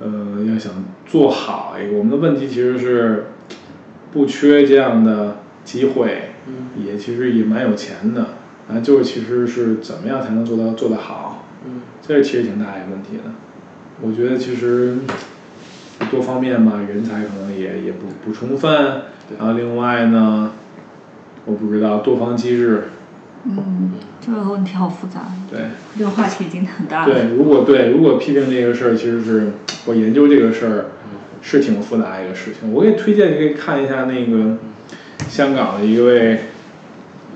[0.00, 0.72] 呃，要想
[1.06, 3.26] 做好一个，我们的问题其实是
[4.10, 8.30] 不缺这样的机会，嗯，也其实也蛮有钱的，
[8.68, 11.44] 啊，就是其实是怎么样才能做到做得好？
[11.64, 13.30] 嗯，这是其实挺大一个问题的。
[14.00, 14.96] 我觉得其实
[16.10, 19.02] 多方面吧，人才可能也也不不充分。
[19.38, 20.50] 然后另外呢，
[21.46, 22.88] 我不知道多方机制
[23.44, 25.22] 嗯，这个问题好复杂。
[25.50, 25.60] 对，
[25.98, 27.12] 这个话题已经很大了。
[27.12, 29.52] 对，如果对如果批评这个事儿，其实是
[29.86, 30.86] 我研究这个事儿
[31.40, 32.72] 是挺复杂一个事情。
[32.72, 34.58] 我给你推荐，你可以看一下那个
[35.28, 36.40] 香港的一位，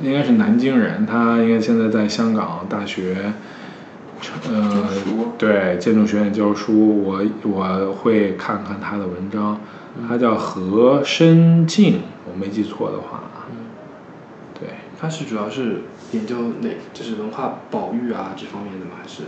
[0.03, 3.33] 应该是南京人，他应该现在在香港大学。
[4.51, 4.89] 呃，
[5.37, 9.61] 对，建筑学院教书，我我会看看他的文章，
[10.09, 13.25] 他叫何深静，我没记错的话，
[14.59, 15.83] 对，他是主要是
[16.13, 18.93] 研究哪，就是文化保育啊这方面的吗？
[19.03, 19.23] 还是？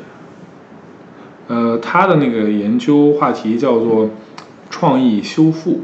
[1.49, 4.11] 呃，他的那个研究话题叫做
[4.71, 5.83] 创意修复，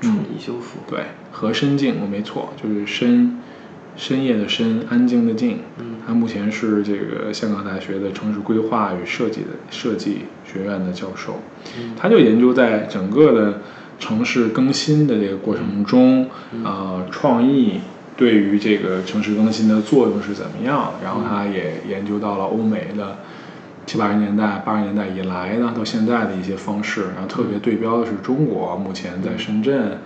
[0.00, 1.00] 创意修复，对，
[1.30, 3.36] 和深静，我没错，就是深。
[3.96, 5.58] 深夜的深，安静的静。
[5.78, 11.40] 嗯，他目前是这个香港大学的城市规划与设计的设计学院的教授。
[11.76, 13.60] 嗯，他就研究在整个的
[13.98, 16.30] 城市更新的这个过程中，
[16.64, 17.80] 呃，创意
[18.20, 20.92] 对于这个城市更新的作用是怎么样。
[21.02, 23.16] 然后他也研究到了欧美的。
[23.86, 29.98] 七八十年代、八十年代以来呢，到现在的一些方式，然后特别对标的是中国目前在深圳，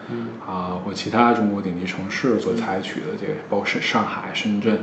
[0.47, 4.79] 啊或其他中国顶级城市所采取的这个，包括上海、深圳，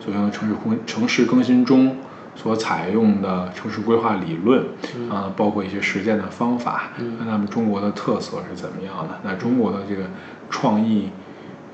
[0.00, 1.98] 所用的城市更城市更新中
[2.34, 4.64] 所采用的城市规划理论，
[5.10, 9.20] 啊，包括一些实践的方法，那他们中国的特色是怎么样的？
[9.22, 10.04] 那中国的这个
[10.48, 11.10] 创意，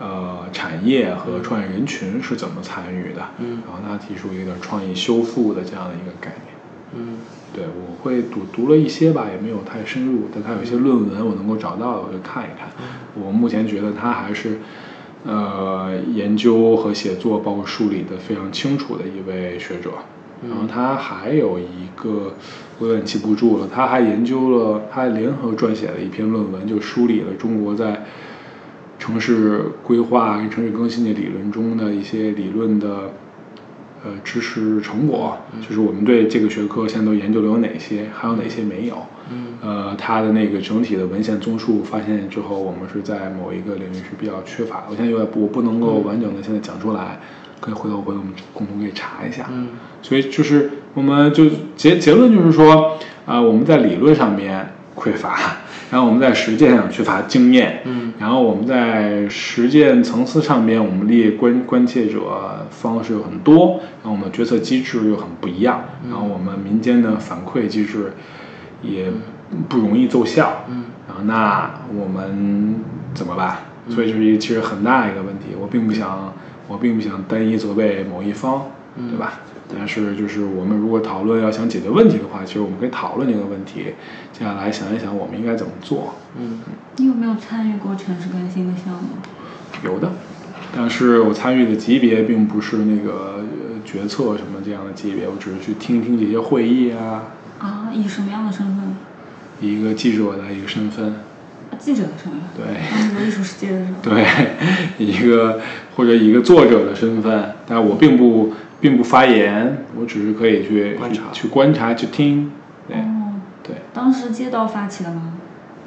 [0.03, 3.23] 呃，产业和创业人群是怎么参与的？
[3.39, 6.53] 嗯然后他提出一个创意修复的这样的一个概念。
[6.95, 7.19] 嗯，
[7.55, 12.69] 对，我会读读了一些吧，也没有太深入，但他有一些论文我能够找到，我就看一看。
[13.15, 14.59] 我目前觉得他还是，
[15.25, 19.93] 呃，研究和写作包括梳理的非常清楚的一位学者。
[20.49, 22.35] 然后他还有一个，
[22.81, 28.05] 我有点记不住了，他还研究了，他联合撰写了一篇论文，就梳理了中国在
[29.03, 33.11] 城市规划跟城市更新的理论中的一些理论的。
[34.05, 38.97] 呃，知识成果就是我们对这个学科现在都研究了有哪些，还有哪些没有？
[39.31, 44.87] 嗯，呃，它的那个整体的文献综述发现之后，我们是在某一个领域是比较缺乏的。
[44.91, 47.21] 我现在有点我不能够完整的现在讲出来，
[47.61, 49.49] 可以回头回头我们共同可以查一下。
[49.53, 49.69] 嗯，
[50.03, 51.45] 所以就是我们就
[51.77, 55.39] 结结论就是说，啊，我们在理论上面匮乏。
[55.93, 68.15] 然后我们在实践上缺乏经验，嗯，然后我们在实践层次上面，我们列关关切者方式有很多，然后我们决策机制又很不一样，然后我们民间的反馈机制
[68.81, 69.13] 也
[69.69, 72.77] 不容易奏效，嗯，然后那我们
[73.13, 73.59] 怎么办？
[73.91, 75.49] 所以这是一个其实很大一个问题。
[75.61, 76.33] 我并不想，
[76.69, 78.63] 我并不想单一责备某一方，
[78.97, 79.41] 对吧？
[79.77, 83.95] 但是，就是我们如果讨论要想解决问题的话，其实我们可以讨论这个问题。
[84.33, 86.15] 接下来想一想，我们应该怎么做？
[86.39, 86.61] 嗯，
[86.97, 89.09] 你有没有参与过城市更新的项目？
[89.85, 90.13] 有的，
[90.75, 93.45] 但是我参与的级别并不是那个
[93.85, 97.25] 决策什么这样的级别，我只是去听听这些会议啊。
[97.59, 98.95] 啊，以什么样的身份？
[99.61, 101.15] 一个记者的一个身份。
[101.79, 102.41] 记者的身份。
[102.57, 103.17] 对。
[103.17, 104.03] 做艺术世界的身份。
[104.99, 105.61] 对，一个
[105.97, 108.53] 或者一个作者的身份，但我并不。
[108.83, 112.51] 并不发言，我只是可以去观察、去观察、去听。
[112.89, 112.97] 对，
[113.63, 113.77] 对。
[113.95, 115.35] 当时街道发起的吗？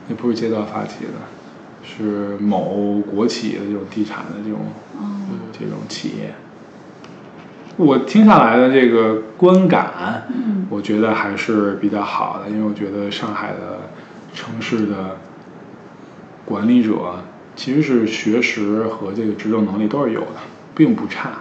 [0.08, 1.20] 也不是街道发起的，
[1.84, 4.60] 是某国企的这种地产的这种
[5.52, 6.34] 这种企业。
[7.76, 10.24] 我听下来的这个观感，
[10.70, 13.90] 我觉得还是比较好的，因为我觉得上海的
[14.34, 15.18] 城市的
[16.46, 17.26] 管理者
[17.58, 20.38] 其实是学识和这个执政能力都是有的，
[20.74, 21.32] 并不差。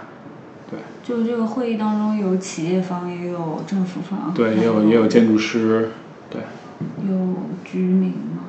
[1.07, 5.91] 就这个会议当中有企业方，也有政府方，对，也有也有建筑师，
[6.31, 6.41] 对。
[7.07, 8.41] 有居民吗？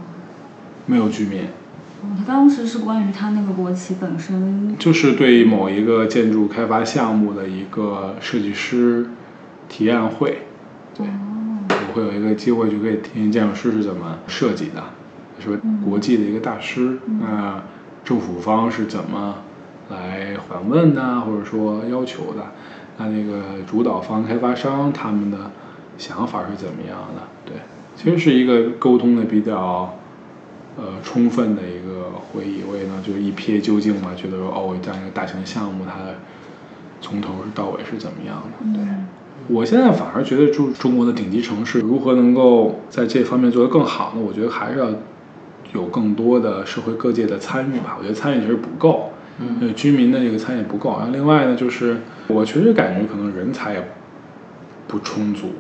[0.87, 1.43] 没有居民。
[2.01, 4.75] 哦，他当时是关于他那个国企本身。
[4.79, 9.11] 就是对某一个建筑开发项目的一个设计师
[9.69, 10.39] 提案会，
[10.97, 11.07] 对，
[11.69, 14.83] 我会有一个机会就可以听建筑师是怎么设计的，
[15.39, 15.55] 说
[15.85, 17.63] 国际的一个大师，那
[18.03, 19.35] 政府方是怎么。
[19.89, 22.43] 来访问呐，或者说要求的，
[22.99, 25.51] 那那个主导方开发商他们的
[25.97, 27.23] 想法是怎么样的？
[27.45, 27.57] 对，
[27.97, 29.97] 其实是一个沟通的比较
[30.77, 35.93] 呃充分的一个会议，我也能就一瞥究竟嘛，觉得说哦，这样一个大型项目，它
[37.01, 38.79] 从头到尾是怎么样的？
[38.79, 38.85] 对，
[39.55, 44.21] 我现在反而觉得中中国的顶级城市如何能够在这方面做得更好呢？
[44.21, 44.89] 我觉得还是要
[45.73, 47.97] 有更多的社会各界的参与吧。
[47.99, 49.13] 我觉得参与其实不够。
[49.39, 53.89] 嗯，居民的这个参与不够，然后另外呢，就是我确实感觉可能人才也
[54.89, 55.53] 不充足。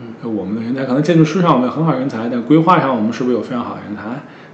[0.00, 4.02] 嗯，我们的人才可能建筑师上我们有很好人才，但规划上我们是不是有非常好的人才？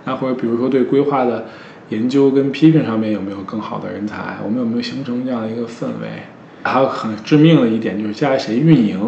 [0.04, 1.46] 那或者比如说对规划的
[1.90, 4.38] 研究跟批评上面有没有更好的人才？
[4.44, 6.24] 我们有没有形成这样的一个氛围？
[6.62, 8.98] 还有很致命的一点就是将来谁运营。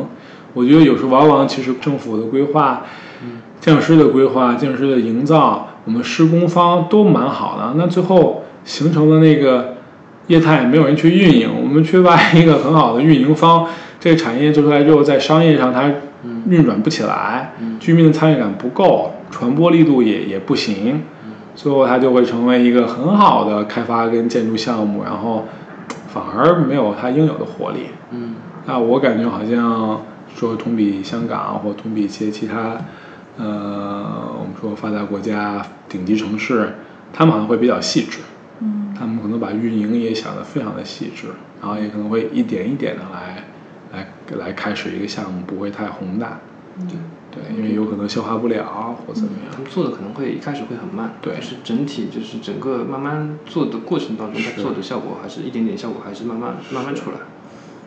[0.52, 2.84] 我觉得有时候往往其实政府的规划、
[3.60, 9.76] 建筑师的规划、建筑师的营造，我们施工方都蛮好的，那最后形成的那个
[10.26, 13.66] 业态没有人去运营，我们缺乏一个很好的运营方，
[13.98, 15.90] 这个产业做出来之后，在商业上它
[16.48, 21.02] 运转不起来，居民的参与感不够，传播力度也也不行，
[21.54, 25.46] 最后它就会成为一个很好的开发跟建筑项目，然后
[26.08, 27.86] 反而没有它应有的活力。
[28.10, 28.34] 嗯，
[28.66, 30.02] 那我感觉好像
[30.34, 32.76] 说同比香港或同比一些其他，
[33.38, 34.04] 呃，
[34.40, 36.74] 我们说发达国家顶级城市，
[37.12, 38.18] 他们好像会比较细致。
[38.60, 41.28] 嗯，他们可能把运营也想得非常的细致，
[41.60, 43.44] 然后也可能会一点一点的来，
[43.92, 44.06] 来
[44.38, 46.40] 来开始一个项目，不会太宏大。
[46.88, 46.96] 对。
[47.28, 49.52] 对，因为有可能消化不了或怎么样。
[49.52, 57.18] 他们做的可能会一开始会很慢，对就是整体就是整个慢慢做的过程当中，它做的效果还是一点点效果还是慢慢慢慢出来。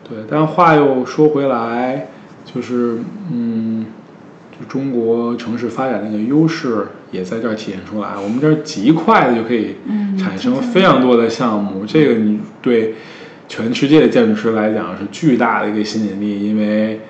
[0.08, 2.06] 对，但话又说回来，
[2.44, 3.00] 就是
[3.32, 3.86] 嗯，
[4.56, 8.10] 就中国城市发展那个优势也在这儿体现出来。
[8.16, 9.76] 我们这儿极快的就可以
[10.18, 12.94] 产生非常多的项目，这个你对
[13.48, 17.00] 全世界的建筑师来讲是巨大的一个吸引力，因为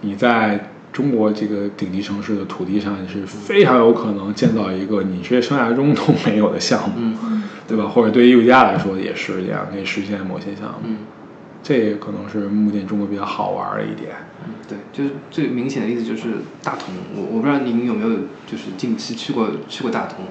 [0.00, 7.84] 你在中国这个顶级城市的土地上你是非常有可能建造一个你职业生涯中都没有的项目，嗯对吧？
[7.84, 10.80] 或者对于艺术家来说也是这样，可以实现某些项目。
[10.84, 10.98] 嗯
[11.62, 14.12] 这也可能是目前中国比较好玩的一点。
[14.42, 18.10] 嗯，对，就是最明显的例子就是大同，我我不知道您有没有
[18.46, 20.24] 就是近期去过去过大同，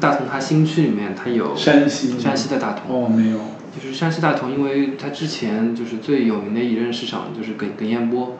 [0.00, 3.38] 大同它新区里面它有山西山西的大同，哦，没有。
[3.74, 8.36] 就是山西大同，因为它之前就是最有名的一任市长就是耿耿彦波，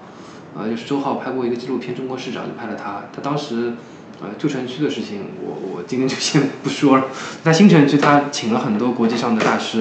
[0.54, 3.04] 呃，就是周浩拍过一个纪录片《中国市长》，就拍了他。
[3.14, 3.72] 他当时，
[4.22, 7.06] 呃，旧城区的事情，我我今天就先不说了。
[7.42, 9.80] 在新城区，他请了很多国际上的大师，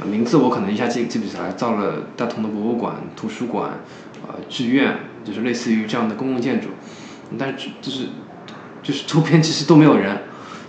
[0.00, 3.72] 呃，名字我可能一下记记不起来，造了大同的博物馆、图书馆，
[4.26, 6.68] 呃，剧院，就是类似于这样的公共建筑，
[7.38, 8.06] 但是就是
[8.82, 10.18] 就是周边其实都没有人。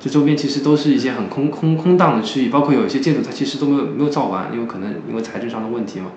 [0.01, 6.11] 这周边其实都是一些很空空空荡的区域，包括有一些建筑它其实都没有没有造完，因为可能因为财政上的问题嘛。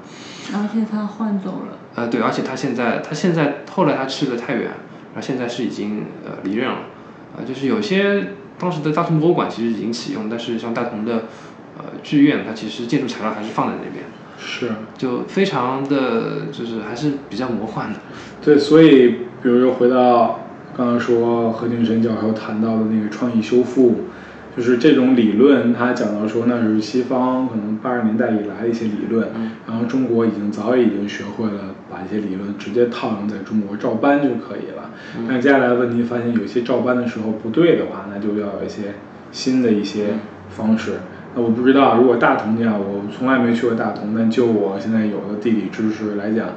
[0.52, 1.78] 而且他换走了。
[1.94, 4.72] 呃，对，而且他现在他现在后来他去了太原，
[5.14, 6.78] 然后现在是已经呃离任了，
[7.36, 8.28] 呃，就是有些
[8.58, 11.24] 当时的大同博物馆其实已经启用，但是像大同的
[11.78, 14.04] 呃剧院，它其实建筑材料还是放在那边，
[14.38, 18.00] 是，就非常的就是还是比较魔幻的。
[18.42, 19.08] 对，所以
[19.42, 20.40] 比如说回到
[20.76, 24.00] 刚刚说何敬申教授谈到的那个创意修复，
[24.58, 29.28] 就是这种理论，他讲到说那是西方可能八十年代以来的一些理论，
[29.68, 34.90] 然后中国已经早已已经学会了把一些理论直接套用在中国照搬就可以了。
[35.28, 38.94] 但接下来问题发现有些照搬的时候不对的话，那就要有一些
[39.30, 40.14] 新的一些
[40.50, 40.94] 方式。
[41.36, 46.48] 那我不知道，如果大同这样，我从来没去过大同，但就我现在有的地理知识来讲，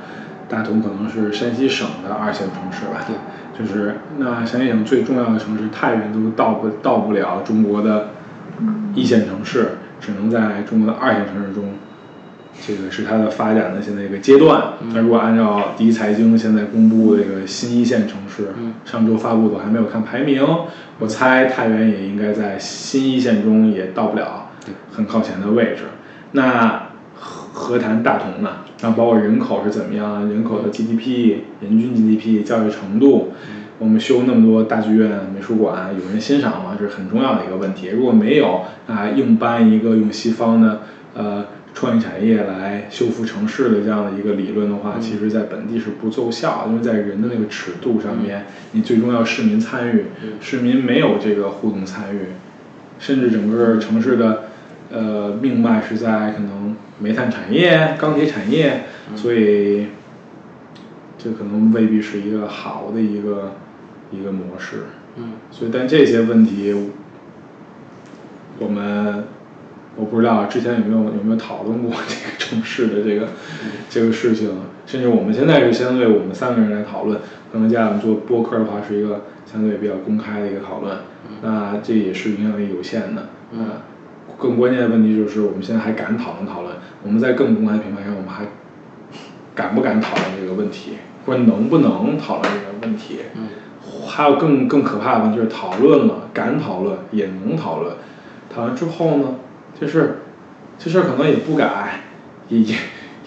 [0.50, 3.06] 大同可能是山西省的二线城市吧。
[3.06, 3.16] 对，
[3.62, 8.10] 就是那山西省最重要的城市太原都到不到不了中国的
[8.96, 11.74] 一线城市，只能在中国的二线城市中，
[12.66, 14.74] 这个是它的发展的现在一个阶段。
[14.94, 18.50] 那如果按照第一财经现在公布这个新一线城市，
[18.86, 20.46] 上周发布的我还没有看排名，
[21.00, 24.50] 我猜太原也应该在新一线中也到不了
[24.92, 25.84] 很靠前的位置。
[26.34, 26.91] 那
[27.54, 28.58] 何何谈大同呢？
[28.82, 33.34] 然后包括人口是怎么样，人口的 GDP、人均 GDP、教育程度，
[33.78, 36.76] 我们修那么多大剧院、美术馆，有人欣赏吗？
[36.80, 37.90] 这是很重要的一个问题。
[37.90, 40.82] 如果没有，那硬搬一个用西方的
[41.14, 50.06] 呃创意产业来修复城市的这样的一个理论的话，其实在本地是不奏效，因为在人的那个尺度上面，你最终要市民参与，
[50.40, 52.20] 市民没有这个互动参与，
[53.00, 54.44] 甚至整个城市的
[54.92, 58.84] 呃命脉是在可能煤炭产业、钢铁产业，
[59.16, 59.88] 所以
[61.18, 63.54] 这可能未必是一个好的一个
[64.12, 64.84] 一个模式。
[65.16, 66.74] 嗯，所以但这些问题，
[68.60, 69.26] 我们
[69.96, 73.28] 我不知道之前有没有有没有讨论过这个城市的这个
[73.90, 74.50] 这个事情，
[74.86, 77.20] 甚至我们现在是相对我们三个人来讨论，
[77.52, 80.98] 可能家长做播客的话是一个相对比较公开的一个讨论，
[81.42, 83.30] 那这也是影响力有限的。
[83.52, 83.68] 嗯
[84.42, 86.74] 更关键的问题就是我们现在还敢讨论讨论，
[87.04, 88.46] 我们在更公开的平台上，我们还
[89.54, 90.94] 敢不敢讨论这个问题，
[91.26, 93.20] 或者能不能讨论这个问题？
[93.36, 93.48] 嗯，
[94.08, 97.94] 还有更更可怕的问题就是讨论了，敢讨论也能讨论，
[98.50, 99.36] 讨论之后呢，
[99.80, 100.22] 就是
[100.80, 102.02] 这事儿可能也不改，
[102.50, 102.76] 也也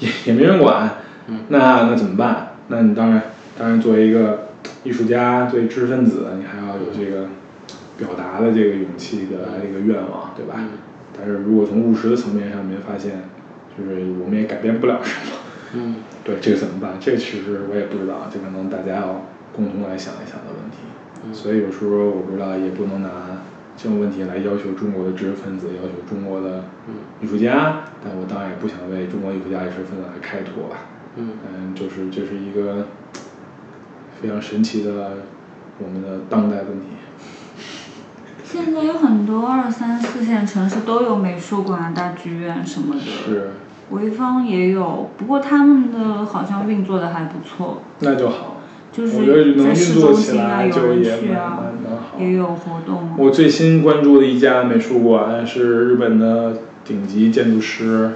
[0.00, 0.96] 也也没人管，
[1.28, 2.56] 嗯那那怎么办？
[2.68, 3.22] 那你当然
[3.56, 4.48] 当然作为一个
[4.82, 7.28] 艺术家，作为知识分子，你还要有这个
[7.96, 10.54] 表达的这个勇气的这个愿望，对吧？
[11.14, 13.22] 嗯但是如果从务实的层面上面发现，
[13.78, 15.36] 就是我们也改变不了什么，
[15.74, 16.98] 嗯，对，这个怎么办？
[17.00, 20.78] 这个其实我也不知道，这可能大家要共同来想一想的问题。
[21.32, 23.08] 所以有时候我不知道，也不能拿
[23.76, 26.64] 这种问题来要求中国的知识分子，要求中国的
[27.22, 27.84] 艺术家。
[28.04, 30.76] 但我当然也不想为中国艺术家、知识分子来开脱吧。
[31.16, 32.88] 嗯嗯，就是这是一个
[34.20, 35.18] 非常神奇的
[35.78, 36.86] 我们的当代问题。
[38.54, 43.00] 现在有很多二三四线城市都有美术馆、大剧院什么的。
[43.00, 43.50] 是。
[43.90, 47.82] 潍坊也有，不过他们的好像运作的还不错。
[47.98, 48.60] 那就好。
[48.92, 51.64] 就是在市中心啊，有人去啊，
[52.16, 53.10] 也有活动。
[53.18, 58.12] 我最新关注的一家美术馆是日本的顶级建筑师，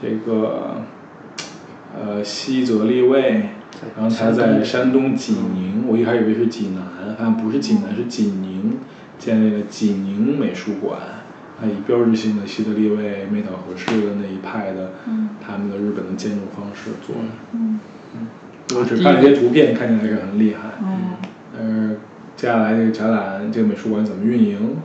[0.00, 0.80] 这个
[1.94, 3.50] 呃西泽立卫，
[3.94, 8.78] 然后他在山东济宁，我一开始以为是济南，发现不是济南，是济宁
[9.18, 10.98] 建立了济宁美术馆，
[11.60, 14.92] 他以标志性的西德利卫、美岛和世的那一派的，
[15.40, 17.22] 他们的日本的建筑方式做的。
[17.52, 17.80] 嗯。
[18.74, 20.70] 我只看了一些图片，看起来是很厉害。
[20.82, 21.16] 嗯。
[21.56, 21.98] 但是
[22.34, 24.76] 接下来这个展览，这个美术馆怎么运营，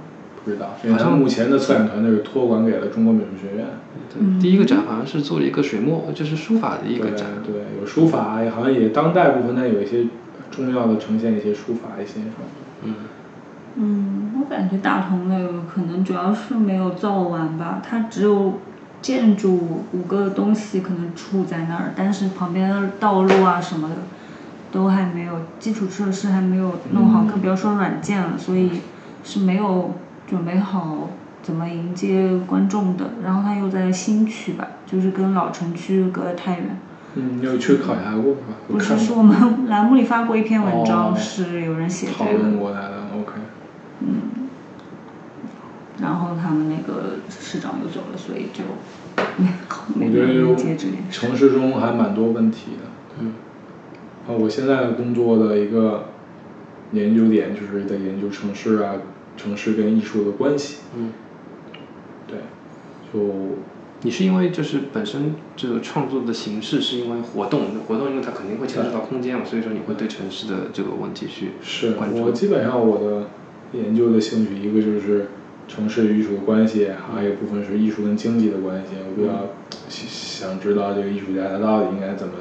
[0.44, 0.76] 不知道。
[0.92, 3.66] 好像目前的策展团队是托管给了中国美术学院。
[4.14, 7.28] 对，第一个展好像是做了一个水墨，就是书法的一个展。
[7.44, 10.06] 对，有书法，也好像也当代部分，它有一些
[10.52, 12.46] 重要的呈现一些书法一些什么。
[12.84, 12.94] 嗯。
[13.80, 18.60] 嗯，我感觉大同那个可能主要是没有造完吧，它只有。
[19.02, 23.96] 建筑五个东西可能处在那儿，但是旁边的道路啊什么的，
[24.74, 28.82] 都还没有基础设施还没有弄好，更不要说软件了，所以
[29.24, 29.94] 是没有
[30.28, 31.12] 准备好
[31.42, 33.12] 怎么迎接观众的。
[33.24, 36.78] 然后它又在新区吧，就是跟老城区隔得太远。
[37.16, 38.40] 嗯，你有去考察过吗？
[38.68, 42.32] 不是，是我们栏目里发过一篇文章，是有人写这个。
[42.32, 43.32] 讨论过来的，OK。
[44.02, 44.22] 嗯。
[46.02, 48.64] 然后他们那个市长又走了，所以就
[49.96, 52.88] 没没没接这件城市中还蛮多问题的。
[53.20, 53.34] 嗯。
[54.28, 56.06] 啊，我现在工作的一个
[56.94, 58.94] 研究点就是在研究城市啊，
[59.36, 60.78] 城市跟艺术的关系。
[60.96, 61.12] 嗯。
[62.28, 62.38] 对。
[63.12, 63.58] 就
[64.04, 72.22] 你是因为就是本身这个创作的形式是因为活动，活动因为它肯定会牵扯到空间嘛，所以说你会对城市的这个问题去是关注。
[72.22, 73.28] 我基本上我的
[73.74, 75.28] 研究的兴趣一个就是。
[75.70, 78.96] 城市与艺术的关系，还有一部分是艺术跟经济的关系。
[79.08, 79.54] 我比较
[79.88, 82.34] 想知道这个艺术家他到底应该怎么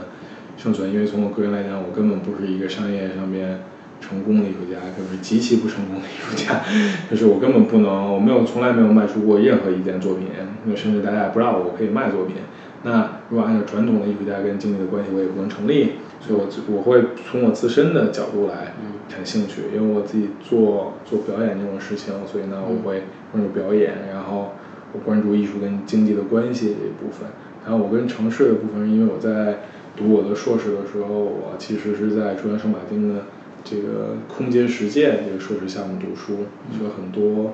[0.56, 3.60] 生存，因为从我个人来讲，我根本不是一个商业上面
[4.00, 6.62] 成功的艺术家，就是极其不成功的艺术家。
[7.10, 10.28] 就是我根本不能，我没有从来没有卖出过任何一件作品，
[10.64, 12.36] 那甚至大家也不知道我可以卖作品。
[12.84, 15.90] 那如果按照传统的艺术家跟经济的关系，我也不能成立。
[16.20, 18.74] 所以我我会从我自身的角度来
[19.09, 24.53] 感兴趣，因为我自己做做表演这种事情，所以呢，我会关注表演，然后
[24.93, 27.28] 我关注艺术跟经济的关系这一部分。
[27.65, 29.61] 然后我跟城市的部分，因为我在
[29.97, 33.23] 读我的硕士的时候，我其实是在中央圣马丁的
[33.62, 36.47] 这个空间实践这个硕士项目读书，
[36.77, 37.53] 所以很多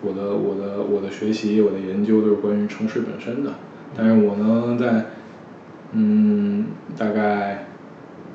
[0.00, 3.52] 我的我的我的学习、我的研究都是关于城市本身的。
[3.94, 5.06] 但是我呢，在
[5.92, 6.66] 嗯，
[6.96, 7.66] 大概。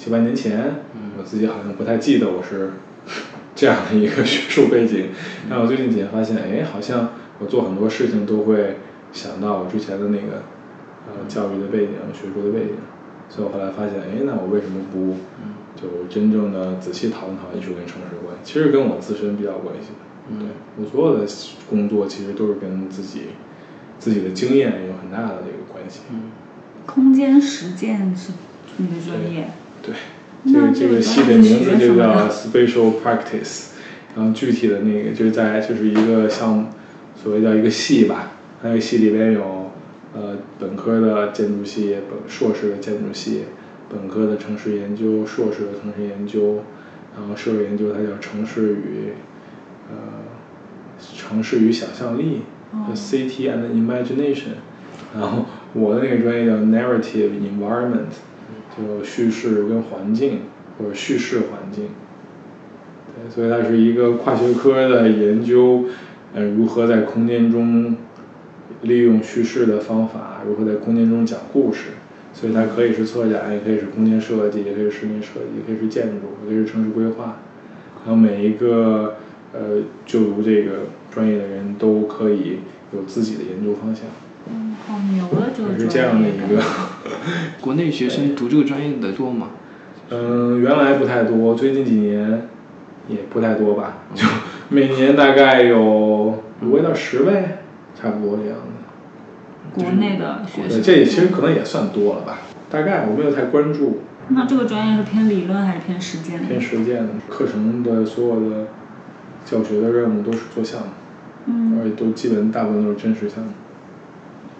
[0.03, 0.81] 七八年前，
[1.17, 2.71] 我自己好像不太记得我是
[3.55, 5.11] 这样的一个学术背景，
[5.49, 8.79] 但我最近几年发现，哎，好像我做很多事情都会
[9.13, 10.43] 想到我之前的那个
[11.07, 12.75] 呃教育的背景、学术的背景，
[13.29, 15.15] 所以我后来发现，哎，那我为什么不
[15.79, 18.53] 就真正的仔细讨论讨论艺术跟城市的关系？
[18.53, 21.25] 其实跟我自身比较关系的，对我所有的
[21.69, 23.27] 工作其实都是跟自己
[23.99, 26.01] 自己的经验有很大的这个关系。
[26.85, 28.33] 空间实践是
[28.75, 29.47] 你的专业。
[29.85, 29.93] 对，
[30.45, 33.71] 这个这个系的名字就叫 Spatial Practice，
[34.15, 36.69] 然后具体的那个就是在就是一个像
[37.21, 38.31] 所谓叫一个系吧，
[38.61, 39.71] 那个系里边有
[40.13, 43.43] 呃本科的建筑系、本硕士的建筑系、
[43.89, 46.63] 本科的城市研究、硕士的城市研究，
[47.17, 49.13] 然后社会研究它叫城市与
[49.89, 50.23] 呃
[51.17, 52.43] 城市与想象力
[52.95, 54.55] ，City and Imagination，
[55.13, 58.15] 然后我的那个专业叫 Narrative Environment。
[58.75, 60.39] 就叙事跟环境，
[60.77, 61.89] 或者叙事环境，
[63.07, 65.85] 对，所以它是一个跨学科的研究，
[66.33, 67.95] 呃，如何在空间中
[68.81, 71.91] 利用叙事的方法，如何在空间中讲故事，
[72.33, 77.37] 所以它可以是策展，也可以是空间设计，也可以是室内设计，也可以是建筑，也可以是城市规划，
[78.03, 79.17] 然后每一个
[79.53, 82.57] 呃就读这个专业的人都可以
[82.91, 84.05] 有自己的研究方向。
[84.47, 86.61] 嗯，好牛啊这个是这样的一个。
[87.61, 89.49] 国内学生读这个专业的多吗？
[90.09, 92.47] 嗯，原来不太多，最近几年
[93.07, 93.99] 也不太多吧。
[94.13, 94.25] 就
[94.69, 97.59] 每年大概有五位到十位，
[97.99, 99.81] 差不多这样的。
[99.81, 100.83] 国内的学生。
[100.83, 102.39] 这其实可能也算多了吧，
[102.69, 104.01] 大概我没有太关注。
[104.29, 106.47] 那这个专业是偏理论还是偏实践的？
[106.47, 108.67] 偏实践的，课程的所有的
[109.45, 110.87] 教学的任务都是做项目，
[111.47, 113.51] 嗯，而且都基本大部分都是真实项目。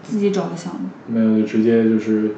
[0.03, 0.89] 自己找的项目？
[1.07, 2.35] 没有，就直接就是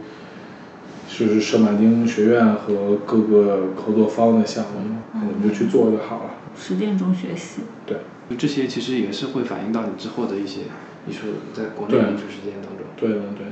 [1.09, 6.31] 就是圣马丁学院和各个合作方的项目，我们就去做就好了。
[6.55, 7.61] 实践中学习。
[7.85, 7.97] 对，
[8.29, 10.61] 就这些其实也是会反映到你之后的一些
[11.07, 12.85] 艺术，在国内的艺术实践当中。
[12.95, 13.51] 对的，对的。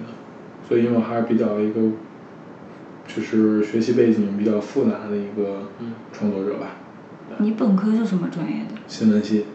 [0.68, 1.82] 所以因为我还是比较一个，
[3.06, 5.70] 就是学习背景比较复杂的一个
[6.14, 6.68] 创作者吧。
[7.40, 8.76] 你本科是什么专业的？
[8.88, 9.46] 新闻系。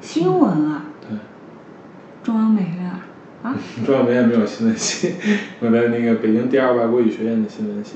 [0.00, 0.84] 新闻啊？
[1.00, 1.16] 对。
[2.24, 2.90] 中央美院
[3.42, 3.54] 啊？
[3.84, 5.14] 中央美院没有新闻系，
[5.60, 7.92] 我在那个北京第二外国语学院的新闻系。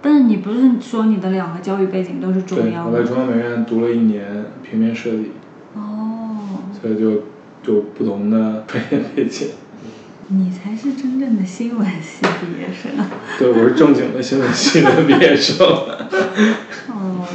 [0.00, 5.30] 但是你不是说你的两个教育背景都是中央对，我在中央美院读了一年平面设计。
[5.74, 6.58] 哦。
[6.80, 7.22] 所以就
[7.62, 9.48] 就不同的专业背景。
[10.28, 12.90] 你才是真正的新闻系毕业生。
[13.38, 15.58] 对，我是正经的新闻系的毕业生。
[16.88, 17.28] 哦，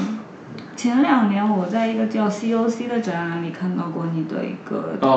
[0.77, 5.09] 前两年我在一个叫 COC 的展览里看到过你的一个展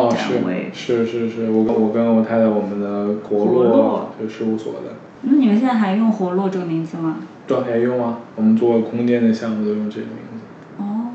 [0.47, 0.69] 位。
[0.69, 4.95] 哦，是是是是，我跟我跟我太太我们的国洛就事务所的。
[5.21, 7.17] 那你们现在还用活络这个名字吗？
[7.47, 10.83] 对，还用啊，我们做空间的项目都用这个名字。
[10.83, 11.13] 哦，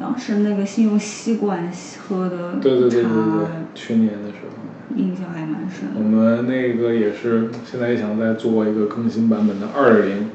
[0.00, 5.90] 当时那个信用吸管喝的对对对对对，去年的时候，印象还蛮深。
[5.94, 10.30] 我们那个也是，现在也想再做一个更新版本的二点零，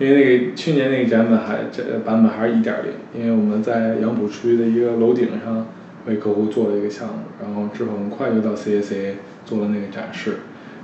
[0.00, 5.66] 因为那个去年那个展本还这版本还是一点零，因为我们在杨浦区的一个楼顶上
[6.06, 9.12] 为客户做了一个项目，然后之后很快就到 CAC
[9.44, 10.38] 做了那个展示。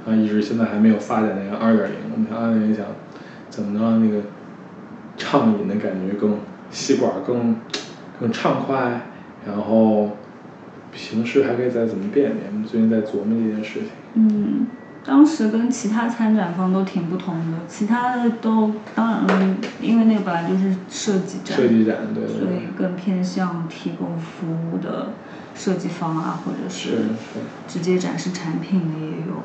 [0.07, 2.85] 啊，一直现在还没有发展那个二点零，我们想二点零想
[3.49, 4.23] 怎么能让那个
[5.17, 6.39] 畅饮的感觉更
[6.71, 7.57] 吸管更
[8.21, 9.01] 更畅快，
[9.47, 10.11] 然后
[10.95, 12.45] 形式还可以再怎么变变？
[12.53, 13.89] 我们最近在琢磨这件事情。
[14.15, 14.67] 嗯，
[15.07, 25.13] 当时跟其他参展方都挺不同的，其他的都当然，因为那个本来就是设计展，设计展对对，所以更偏向提供服务的
[25.55, 27.05] 设计方啊，或者是
[27.69, 29.43] 直接展示产品的也有。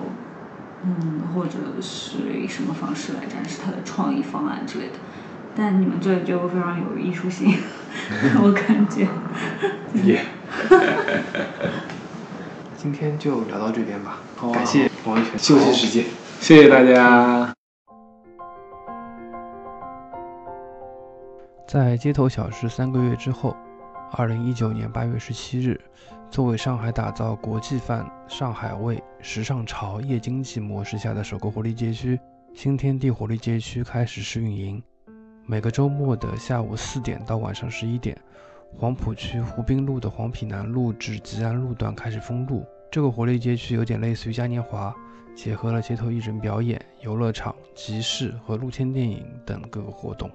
[0.84, 4.94] 嗯，或者是以什么方式来展示他的创意方案之类的，
[5.56, 7.54] 但你们这就非常有艺术性，
[8.42, 9.08] 我感觉。
[10.04, 10.26] 耶。
[12.76, 14.18] 今天就聊到这边吧，
[14.52, 16.06] 感谢王一泉，休息时间，
[16.40, 17.52] 谢谢大家。
[21.68, 23.56] 在街头小事三个月之后，
[24.12, 25.80] 二零一九年八月十七日。
[26.30, 32.18] 作为上海打造国际范上海味时尚潮夜经济模式下的首个活力街区——
[32.56, 34.82] 新天地活力街区开始试运营。
[35.46, 38.18] 每个周末的下午四点到晚上十一点，
[38.78, 42.66] 黄浦区湖滨路的黄陂南路至吉安路段开始封路。
[42.92, 44.94] 这个活力街区有点类似于嘉年华，
[45.34, 50.30] 结合了街头艺人表演、游乐场、集市和露天电影等各个活动。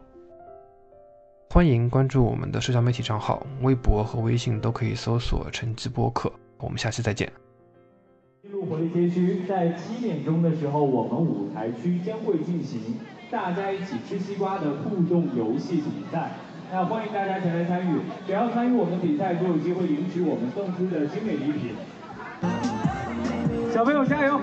[1.51, 6.33] 欢迎关注我们的社交媒体账号，微博和微信都可以搜索“陈记播客”。
[6.57, 7.31] 我们下期再见。
[8.41, 12.81] 进入活力街区，在七点钟的时候，我们舞台区将会进行
[13.31, 16.31] 大家一起吃西瓜的互动游戏比赛。
[16.73, 21.75] 那欢迎大家前来参与，只要参与我们的比赛，就有机会领取我们送出的精美礼品。
[23.73, 24.41] 小朋友加油！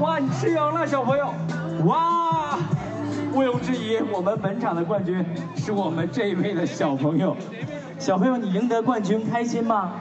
[0.00, 1.32] 哇，你吃赢了，小朋友！
[1.84, 2.58] 哇！
[3.32, 5.24] 毋庸置疑，我们本场的冠军
[5.56, 7.36] 是我们这一位的小朋友。
[7.98, 9.92] 小朋友，你赢得冠军开心吗？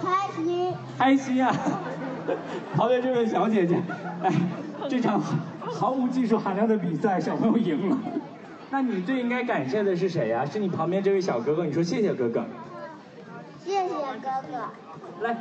[0.00, 0.74] 开心。
[0.98, 1.54] 开心啊！
[2.76, 3.80] 旁边，这位小姐姐，
[4.22, 4.32] 哎，
[4.88, 5.20] 这场
[5.60, 7.96] 毫无技术含量的比赛，小朋友赢了。
[8.70, 10.44] 那你最应该感谢的是谁呀？
[10.44, 12.44] 是你旁边这位小哥哥，你说谢谢哥哥。
[13.70, 15.24] 谢谢哥哥。
[15.24, 15.36] 来，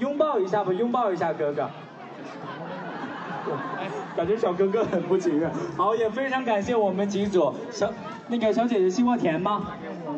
[0.00, 1.70] 拥抱一下吧，拥抱一下哥哥。
[4.16, 5.48] 感觉小哥哥很不情愿。
[5.76, 7.88] 好，也非常感谢我们几组小
[8.26, 9.68] 那个小姐姐，西瓜甜吗？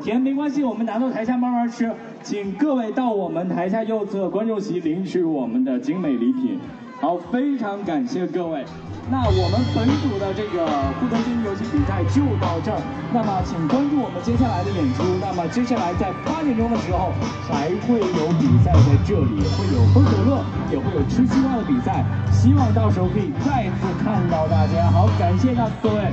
[0.02, 1.92] 甜没关系，我们拿到台下慢慢吃。
[2.22, 6.58] 请各位到我们台下右侧观众席领取我们的精美礼品。
[7.00, 8.62] 好，非常感谢各位。
[9.10, 10.68] 那我们本组的这个
[11.00, 12.76] 互动竞技游戏比赛就到这儿。
[13.10, 15.02] 那么，请关注我们接下来的演出。
[15.18, 17.10] 那么，接下来在八点钟的时候
[17.48, 22.04] 还会有比赛在这里，会有喝可乐，也会有吃西瓜的比赛。
[22.30, 24.90] 希望到时候可以再次看到大家。
[24.92, 26.12] 好，感谢大各位。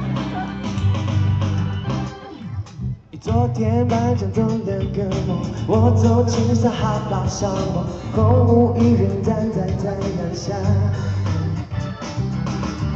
[3.27, 7.83] 昨天晚上做了个梦，我走进撒哈拉沙漠，
[8.15, 10.55] 空无一人站在太阳下。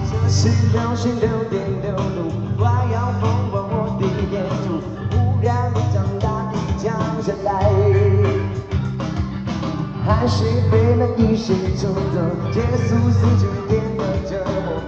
[0.09, 4.79] 这是秒针六点六度，快要疯狂我的眼珠，
[5.11, 7.51] 忽然一场大雨降下来，
[10.05, 14.79] 还是被那一时冲动结束四九天的折磨。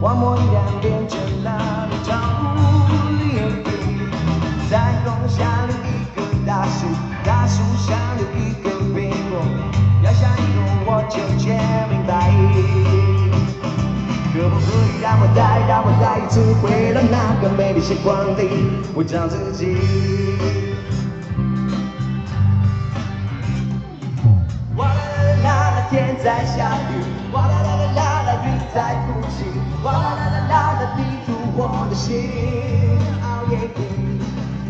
[0.00, 1.18] 荒漠依然变成
[15.06, 19.78] 让我再让我再一次回到那个美丽时光里，我找自己。
[24.74, 29.46] 哇啦啦啦啦，天在下雨，哇啦啦啦啦啦，云在哭泣，
[29.84, 30.98] 哇啦啦啦啦啦，滴
[31.30, 32.26] 入我的心。
[33.22, 33.70] 哦耶，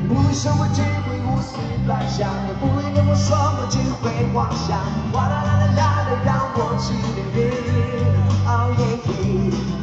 [0.07, 1.57] 不会说我只会胡思
[1.87, 4.77] 乱想，也不会跟我说我只会妄想，
[5.15, 7.66] 哇啦啦啦啦啦，让我去淋雨。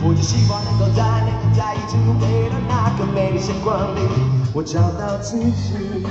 [0.05, 3.99] 我就希望能够再能够再一次回到那个美丽时光里，
[4.53, 6.03] 我找到自己。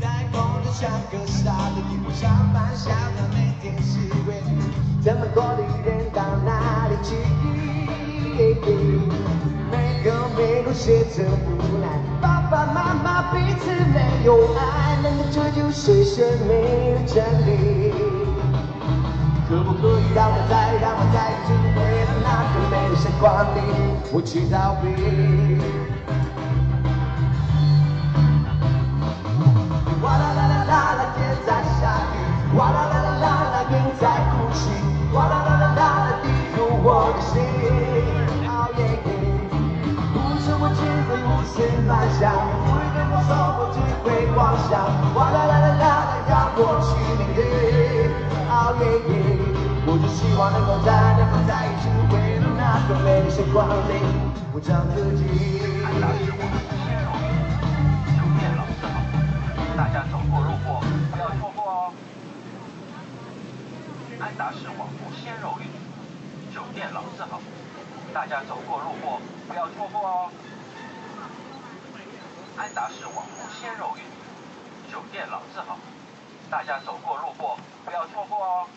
[0.00, 2.22] 在空中像个傻子，一路上
[2.52, 4.50] 班想要每天是规律，
[5.02, 7.14] 这么多的人到哪里去？
[8.36, 8.54] 每
[10.02, 11.86] 个每个写着无奈，
[12.20, 16.50] 爸爸妈妈彼此没有爱，难道这就是生命
[16.94, 17.92] 的真理？
[19.48, 23.22] 可不可以让我再让我再一次回到那个美丽时光
[23.54, 23.58] 里，
[24.12, 24.84] 我去逃避？
[30.02, 31.48] 哇啦啦啦啦啦，天在
[31.80, 31.82] 下
[32.12, 34.02] 雨，哇啦啦啦啦啦，云在
[34.32, 34.60] 哭泣，
[35.12, 36.26] 哇啦啦啦啦啦，滴
[36.56, 37.32] 入我的心。
[38.48, 39.08] 哦耶耶，
[40.12, 41.52] 不是我只会胡思
[41.86, 42.32] 乱想，
[43.24, 44.06] 不会跟我说我只会
[44.36, 44.84] 妄想，
[45.14, 45.88] 哇啦啦啦啦啦，
[46.28, 47.40] 让我去淋雨。
[48.48, 49.12] 哦耶耶，
[49.86, 53.90] 我就希望能够再能够再一次回到那个美丽时光里，
[54.52, 55.24] 我找自己。
[59.76, 60.80] 大家走过路过
[61.10, 61.92] 不要错过哦。
[64.20, 65.66] 安达仕网红鲜肉浴，
[66.54, 67.40] 酒店老字号，
[68.12, 70.30] 大家走过路过不要错过哦。
[72.56, 73.26] 安达仕网红
[73.60, 74.00] 鲜肉浴，
[74.90, 75.76] 酒店老字号，
[76.48, 78.68] 大家走过路过不要错过哦。